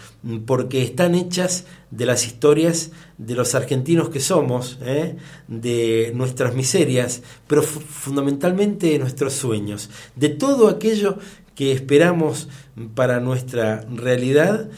porque 0.45 0.81
están 0.81 1.13
hechas 1.13 1.65
de 1.91 2.05
las 2.05 2.25
historias 2.25 2.91
de 3.17 3.35
los 3.35 3.53
argentinos 3.53 4.09
que 4.09 4.19
somos, 4.19 4.79
¿eh? 4.81 5.15
de 5.47 6.11
nuestras 6.15 6.55
miserias, 6.55 7.21
pero 7.47 7.61
fundamentalmente 7.61 8.87
de 8.87 8.99
nuestros 8.99 9.33
sueños, 9.33 9.89
de 10.15 10.29
todo 10.29 10.67
aquello 10.67 11.19
que 11.55 11.71
esperamos 11.71 12.49
para 12.93 13.19
nuestra 13.19 13.85
realidad, 13.89 14.69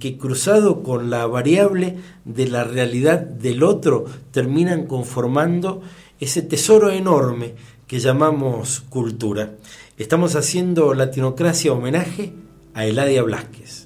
que 0.00 0.18
cruzado 0.18 0.82
con 0.82 1.08
la 1.08 1.26
variable 1.26 1.96
de 2.24 2.48
la 2.48 2.64
realidad 2.64 3.20
del 3.20 3.62
otro, 3.62 4.04
terminan 4.32 4.86
conformando 4.86 5.82
ese 6.18 6.42
tesoro 6.42 6.90
enorme 6.90 7.54
que 7.86 8.00
llamamos 8.00 8.80
cultura. 8.80 9.52
Estamos 9.96 10.34
haciendo 10.34 10.92
Latinocracia 10.94 11.72
homenaje 11.72 12.32
a 12.74 12.84
Eladia 12.84 13.22
Blasquez. 13.22 13.85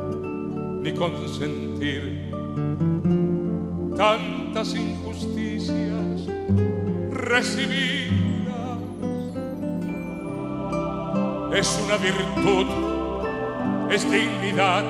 ni 0.81 0.93
consentir 0.93 2.31
tantas 3.95 4.73
injusticias 4.73 6.27
recibidas. 7.11 8.11
Es 11.53 11.79
una 11.85 11.97
virtud, 11.97 12.67
es 13.91 14.09
dignidad 14.09 14.83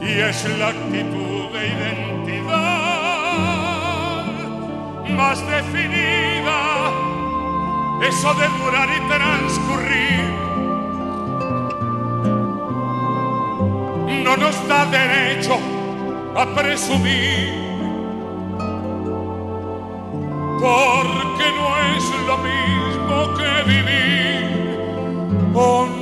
y 0.00 0.20
es 0.20 0.58
la 0.58 0.68
actitud 0.68 1.50
de 1.52 1.66
identidad 1.68 2.82
más 5.16 5.40
definida. 5.48 6.90
Eso 8.02 8.34
de 8.34 8.48
durar 8.58 8.88
y 8.88 9.00
transcurrir 9.08 10.41
no 14.36 14.46
nos 14.46 14.68
da 14.68 14.86
derecho 14.86 15.58
a 16.34 16.46
presumir, 16.54 17.52
porque 20.60 21.46
no 21.58 21.66
es 21.92 22.04
lo 22.26 22.38
mismo 22.38 23.34
que 23.36 23.52
vivir 23.70 24.44
con 25.52 26.01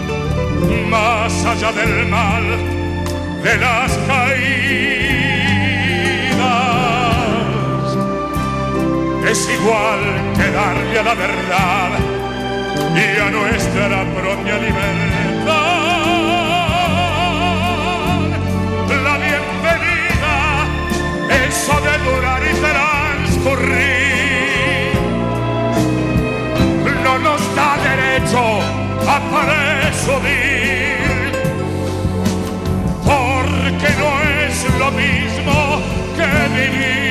más 0.89 1.45
allá 1.45 1.71
del 1.71 2.07
mal 2.07 2.43
de 3.43 3.57
las 3.57 3.91
caídas. 4.07 4.41
Es 9.29 9.49
igual 9.49 9.99
que 10.35 10.51
darle 10.51 10.99
a 10.99 11.03
la 11.03 11.13
verdad 11.13 11.89
y 12.95 13.19
a 13.19 13.29
nuestra 13.31 14.05
propia 14.13 14.57
libertad 14.57 15.81
la 19.03 19.17
bienvenida, 19.17 20.35
eso 21.47 21.73
de 21.81 21.97
durar 22.05 22.41
y 22.43 22.53
transcurrir, 22.59 23.71
no 27.03 27.13
nos 27.19 27.55
da 27.55 27.77
derecho 27.77 28.41
a 29.07 29.19
porque 33.05 33.89
no 33.99 34.11
es 34.41 34.79
lo 34.79 34.91
mismo 34.91 35.81
que 36.15 36.29
vivir. 36.55 37.10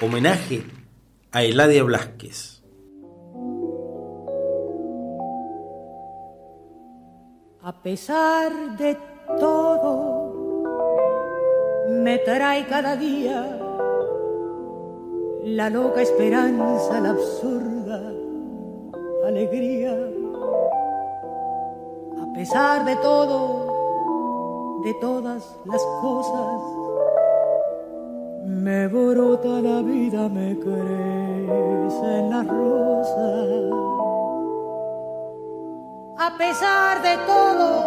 Homenaje 0.00 0.64
a 1.32 1.42
Eladia 1.42 1.84
Blasquez. 1.84 2.62
A 7.62 7.72
pesar 7.82 8.78
de 8.78 8.96
todo, 9.38 10.32
me 11.90 12.16
trae 12.18 12.66
cada 12.66 12.96
día 12.96 13.58
la 15.44 15.68
loca 15.68 16.00
esperanza, 16.00 17.00
la 17.00 17.10
absurda 17.10 18.12
alegría. 19.26 19.92
A 22.22 22.32
pesar 22.32 22.86
de 22.86 22.96
todo, 22.96 24.80
de 24.84 24.94
todas 24.94 25.54
las 25.66 25.82
cosas, 26.00 26.81
me 28.44 28.88
brota 28.88 29.60
la 29.60 29.82
vida, 29.82 30.28
me 30.28 30.56
en 32.04 32.30
la 32.30 32.42
rosa. 32.42 33.34
A 36.18 36.36
pesar 36.36 37.02
de 37.02 37.16
todo, 37.26 37.84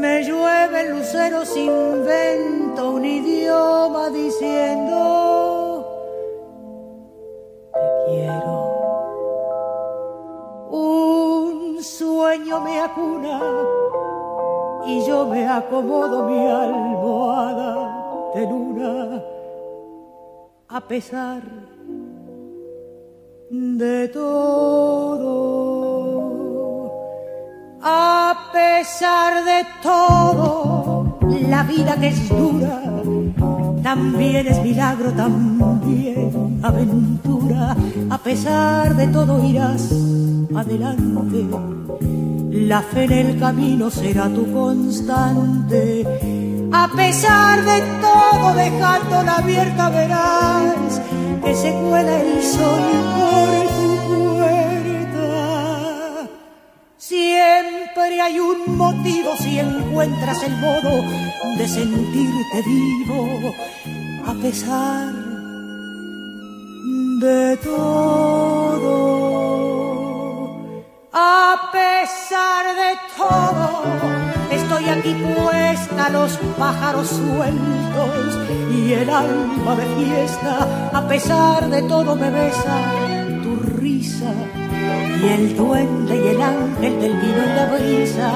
me 0.00 0.22
llueve 0.24 0.80
el 0.80 0.90
lucero, 0.96 1.44
invento 1.64 2.90
un 2.92 3.04
idioma 3.04 4.10
diciendo, 4.10 5.86
te 7.72 7.80
quiero. 8.06 8.56
Un 10.70 11.82
sueño 11.82 12.60
me 12.60 12.80
acuna 12.80 13.40
y 14.86 15.06
yo 15.06 15.26
me 15.26 15.48
acomodo 15.48 16.24
mi 16.24 16.46
almohada 16.46 18.30
de 18.34 18.46
luna 18.46 19.35
a 20.68 20.80
pesar 20.80 21.42
de 23.50 24.08
todo, 24.08 25.30
a 27.80 28.50
pesar 28.52 29.44
de 29.44 29.64
todo, 29.80 31.18
la 31.48 31.62
vida 31.62 31.94
que 32.00 32.08
es 32.08 32.28
dura, 32.28 32.82
también 33.82 34.48
es 34.48 34.60
milagro, 34.62 35.12
también 35.12 36.58
aventura, 36.62 37.76
a 38.10 38.18
pesar 38.18 38.96
de 38.96 39.06
todo 39.06 39.44
irás 39.44 39.92
adelante, 40.54 41.46
la 42.50 42.82
fe 42.82 43.04
en 43.04 43.12
el 43.12 43.38
camino 43.38 43.88
será 43.88 44.28
tu 44.28 44.52
constante 44.52 46.55
a 46.72 46.88
pesar 46.88 47.64
de 47.64 47.80
todo, 48.00 48.54
dejándola 48.54 49.36
abierta, 49.36 49.88
verás 49.90 51.00
que 51.44 51.54
se 51.54 51.72
cuela 51.72 52.20
el 52.20 52.42
sol 52.42 52.80
por 53.16 53.66
tu 53.76 53.88
puerta. 54.38 55.28
Siempre 56.96 58.20
hay 58.20 58.38
un 58.38 58.76
motivo 58.76 59.36
si 59.38 59.58
encuentras 59.58 60.42
el 60.42 60.56
modo 60.56 61.02
de 61.56 61.68
sentirte 61.68 62.62
vivo, 62.66 63.52
a 64.26 64.34
pesar 64.34 65.12
de 67.20 67.56
todo. 67.58 69.26
A 71.12 71.70
pesar 71.72 72.66
de 72.76 72.98
todo 73.16 74.15
estoy 74.56 74.88
aquí 74.88 75.14
puesta, 75.14 76.08
los 76.10 76.38
pájaros 76.58 77.08
sueltos 77.08 78.38
y 78.74 78.92
el 78.92 79.10
alma 79.10 79.76
de 79.76 79.86
fiesta, 79.96 80.90
a 80.92 81.06
pesar 81.08 81.68
de 81.68 81.82
todo 81.82 82.16
me 82.16 82.30
besa 82.30 82.76
tu 83.42 83.56
risa 83.80 84.32
y 85.22 85.28
el 85.28 85.56
duende 85.56 86.16
y 86.16 86.28
el 86.28 86.42
ángel 86.42 87.00
del 87.00 87.14
vino 87.20 87.42
en 87.42 87.56
la 87.56 87.66
brisa, 87.66 88.30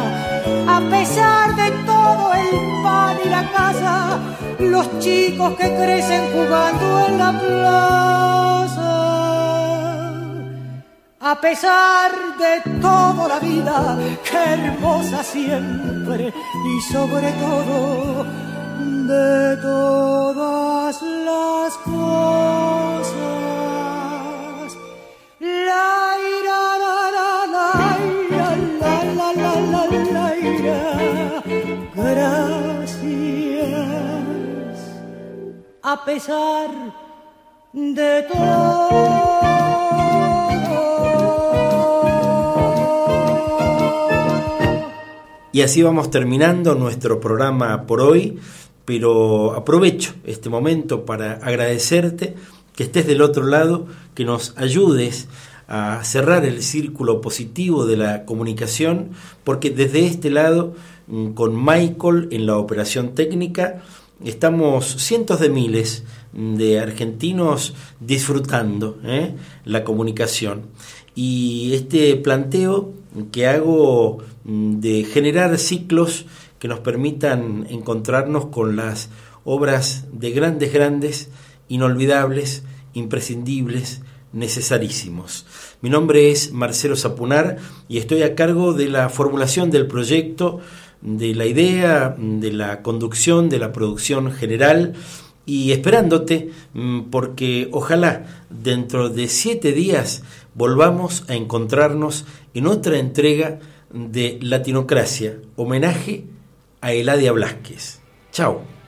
a 0.68 0.80
pesar 0.90 1.56
de 1.56 1.70
todo 1.84 2.32
el 2.34 2.82
pan 2.82 3.16
y 3.24 3.28
la 3.28 3.50
casa, 3.52 4.18
los 4.58 4.98
chicos 4.98 5.54
que 5.54 5.68
crecen 5.74 6.22
jugando 6.32 7.06
en 7.08 7.18
la 7.18 7.32
plaza. 7.40 8.99
A 11.22 11.38
pesar 11.38 12.10
de 12.38 12.62
todo 12.80 13.28
la 13.28 13.38
vida, 13.40 13.98
que 14.24 14.38
hermosa 14.38 15.22
siempre 15.22 16.32
y 16.32 16.80
sobre 16.90 17.30
todo 17.32 18.24
de 19.06 19.56
todas 19.60 21.02
las 21.02 21.76
cosas. 21.84 23.12
La 25.40 26.16
ira, 26.40 26.78
la 26.84 27.10
la 27.16 27.30
la 27.54 27.68
ira, 28.00 28.48
la 28.80 28.96
la 29.18 29.28
la 29.42 29.52
la 29.72 29.82
la 30.16 30.26
ira. 30.38 30.80
Gracias. 31.94 33.10
A 35.82 35.94
pesar 36.02 36.70
de 37.74 38.22
todo 38.22 39.49
Y 45.52 45.62
así 45.62 45.82
vamos 45.82 46.10
terminando 46.10 46.76
nuestro 46.76 47.18
programa 47.18 47.86
por 47.86 48.00
hoy, 48.00 48.38
pero 48.84 49.54
aprovecho 49.54 50.14
este 50.24 50.48
momento 50.48 51.04
para 51.04 51.32
agradecerte 51.34 52.36
que 52.76 52.84
estés 52.84 53.06
del 53.06 53.20
otro 53.20 53.44
lado, 53.44 53.86
que 54.14 54.24
nos 54.24 54.56
ayudes 54.56 55.26
a 55.66 56.04
cerrar 56.04 56.44
el 56.44 56.62
círculo 56.62 57.20
positivo 57.20 57.84
de 57.84 57.96
la 57.96 58.24
comunicación, 58.24 59.10
porque 59.42 59.70
desde 59.70 60.06
este 60.06 60.30
lado, 60.30 60.74
mm, 61.08 61.30
con 61.30 61.56
Michael 61.56 62.28
en 62.30 62.46
la 62.46 62.56
operación 62.56 63.16
técnica, 63.16 63.82
estamos 64.24 64.86
cientos 64.86 65.40
de 65.40 65.48
miles 65.48 66.04
de 66.32 66.78
argentinos 66.78 67.74
disfrutando 67.98 69.00
¿eh? 69.04 69.34
la 69.64 69.82
comunicación. 69.82 70.66
Y 71.16 71.72
este 71.74 72.14
planteo 72.16 72.99
que 73.32 73.46
hago 73.46 74.18
mm, 74.44 74.80
de 74.80 75.04
generar 75.04 75.58
ciclos 75.58 76.26
que 76.58 76.68
nos 76.68 76.80
permitan 76.80 77.66
encontrarnos 77.70 78.46
con 78.46 78.76
las 78.76 79.08
obras 79.44 80.06
de 80.12 80.30
grandes, 80.30 80.72
grandes, 80.72 81.30
inolvidables, 81.68 82.64
imprescindibles, 82.92 84.02
necesarísimos. 84.32 85.46
Mi 85.80 85.90
nombre 85.90 86.30
es 86.30 86.52
Marcelo 86.52 86.96
Zapunar 86.96 87.56
y 87.88 87.98
estoy 87.98 88.22
a 88.22 88.34
cargo 88.34 88.74
de 88.74 88.88
la 88.88 89.08
formulación 89.08 89.70
del 89.70 89.86
proyecto, 89.86 90.60
de 91.00 91.34
la 91.34 91.46
idea, 91.46 92.14
de 92.18 92.52
la 92.52 92.82
conducción, 92.82 93.48
de 93.48 93.58
la 93.58 93.72
producción 93.72 94.30
general 94.32 94.94
y 95.46 95.72
esperándote 95.72 96.50
mm, 96.74 97.10
porque 97.10 97.68
ojalá 97.72 98.44
dentro 98.50 99.08
de 99.08 99.26
siete 99.28 99.72
días 99.72 100.22
volvamos 100.54 101.24
a 101.28 101.34
encontrarnos 101.34 102.26
en 102.54 102.66
otra 102.66 102.98
entrega 102.98 103.58
de 103.92 104.38
Latinocracia, 104.42 105.38
homenaje 105.56 106.24
a 106.80 106.92
Eladia 106.92 107.32
Blasquez. 107.32 108.00
Chao. 108.32 108.79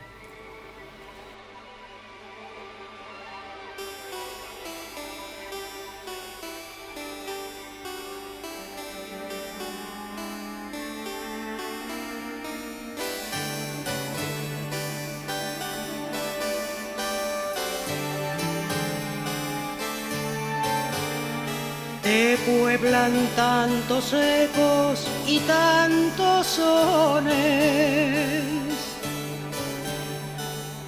Pueblan 22.47 23.13
tantos 23.37 24.13
ecos 24.13 25.07
y 25.27 25.39
tantos 25.41 26.47
sones 26.47 27.35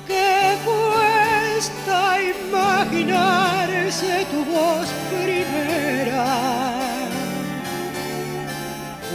que 0.07 0.57
cuesta 0.64 2.22
imaginarse 2.22 4.24
tu 4.30 4.44
voz 4.44 4.86
primera. 5.11 6.70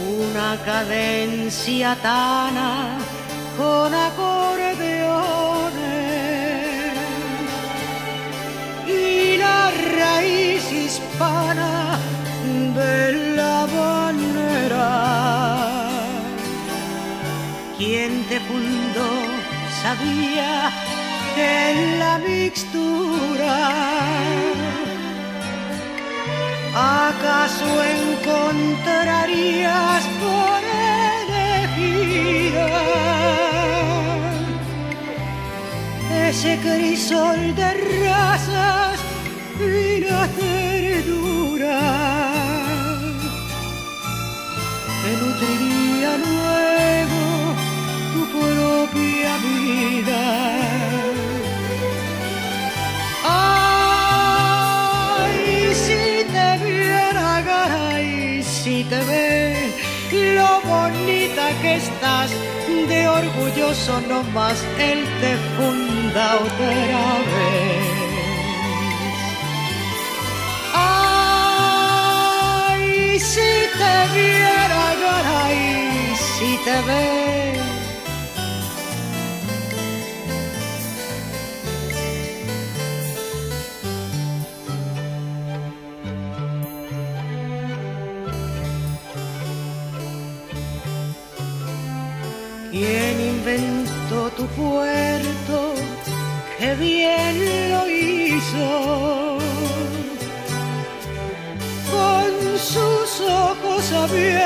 Una 0.08 0.56
cadencia 0.64 1.96
tana 2.02 2.98
con 3.56 3.94
acordeones 3.94 4.80
y 8.86 9.36
la 9.36 9.70
raíz 9.98 10.72
hispana 10.72 11.69
de 12.74 13.34
la 13.36 13.66
banera. 13.66 14.88
Quien 17.78 18.24
te 18.28 18.40
fundó 18.40 19.10
sabía 19.82 20.70
que 21.34 21.70
en 21.70 21.98
la 21.98 22.18
mixtura 22.18 23.56
acaso 27.08 27.70
encontrarías 27.98 30.02
por 30.22 30.60
elegida 31.28 32.68
ese 36.28 36.52
crisol 36.58 37.40
de 37.56 37.70
razas 38.06 38.96
y 39.60 40.00
la 40.00 40.26
ternura 40.28 42.19
que 45.10 45.16
nutriría 45.16 46.10
luego 46.28 47.22
tu 48.12 48.22
propia 48.34 49.32
vida. 49.48 50.22
Ay, 54.44 55.38
si 55.84 56.02
te 56.34 56.48
viera, 56.64 57.28
y 58.00 58.42
si 58.42 58.76
te 58.84 59.00
ve 59.10 59.28
lo 60.36 60.50
bonita 60.72 61.44
que 61.62 61.72
estás, 61.76 62.30
de 62.88 63.00
orgulloso 63.08 63.92
no 64.08 64.18
más 64.36 64.58
él 64.78 65.00
te 65.20 65.32
funda 65.56 66.24
otra 66.46 67.08
vez. 67.32 67.88
Ay, 70.72 71.78
si 73.18 73.50
te 73.80 73.94
viera, 74.14 74.69
te 76.64 76.82
ve. 76.82 77.60
¿Quién 92.70 93.20
inventó 93.20 94.30
tu 94.36 94.46
puerto? 94.48 95.74
¡Qué 96.58 96.74
bien 96.74 97.70
lo 97.72 97.88
hizo! 97.88 99.38
Con 101.90 102.58
sus 102.58 103.20
ojos 103.28 103.92
abiertos 103.92 104.39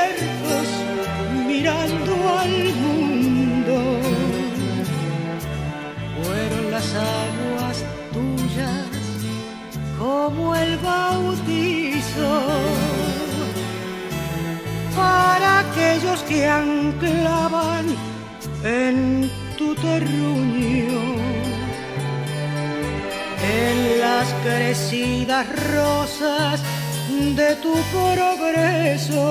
rosas 25.73 26.61
de 27.09 27.55
tu 27.63 27.73
progreso. 27.93 29.23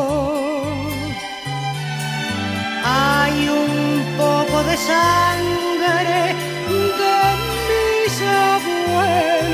Hay 2.85 3.49
un 3.49 4.05
poco 4.17 4.63
de 4.65 4.77
sangre 4.77 6.35
de 6.69 7.15
mis 7.69 8.15
abuelos 8.23 9.45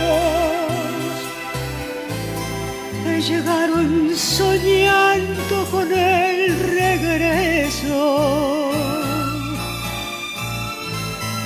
llegaron 3.20 4.16
soñando 4.16 5.66
con 5.70 5.92
el 5.92 6.58
regreso 6.78 8.00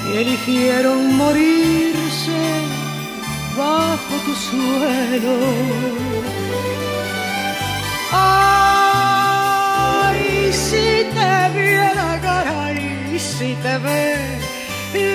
y 0.06 0.16
eligieron 0.18 1.16
morirse 1.16 1.93
tu 4.24 4.34
suelo. 4.34 5.38
Ay, 8.12 10.20
si 10.52 11.04
te 11.16 11.34
viera 11.58 12.20
cara 12.22 12.72
y 13.12 13.18
si 13.18 13.54
te 13.56 13.78
ve 13.78 14.14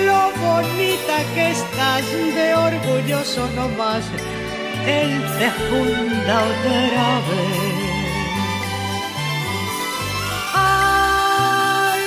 lo 0.05 0.21
bonita 0.41 1.17
que 1.33 1.51
estás 1.51 2.03
de 2.35 2.53
orgulloso 2.55 3.47
nomás, 3.55 4.03
él 4.85 5.11
te 5.37 5.49
funda 5.67 6.35
otra 6.51 7.09
vez. 7.27 7.87
Ay, 10.53 12.05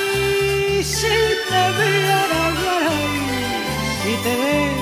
si 0.84 1.16
te 1.50 1.62
viera 1.78 2.42
cara 2.62 2.94
y 3.14 3.16
si 4.02 4.12
te 4.24 4.32
ve 4.36 4.81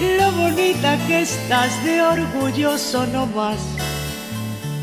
lo 0.00 0.32
bonita 0.32 0.98
que 1.06 1.22
estás 1.22 1.84
de 1.84 2.02
orgulloso 2.02 3.06
nomás, 3.06 3.58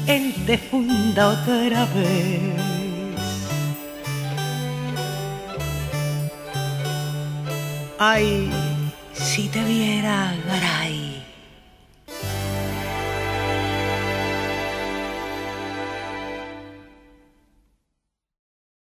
él 0.07 0.33
te 0.45 0.57
funda 0.57 1.29
otra 1.29 1.85
vez. 1.85 2.41
Ay, 7.99 8.49
si 9.13 9.47
te 9.49 9.63
viera 9.63 10.33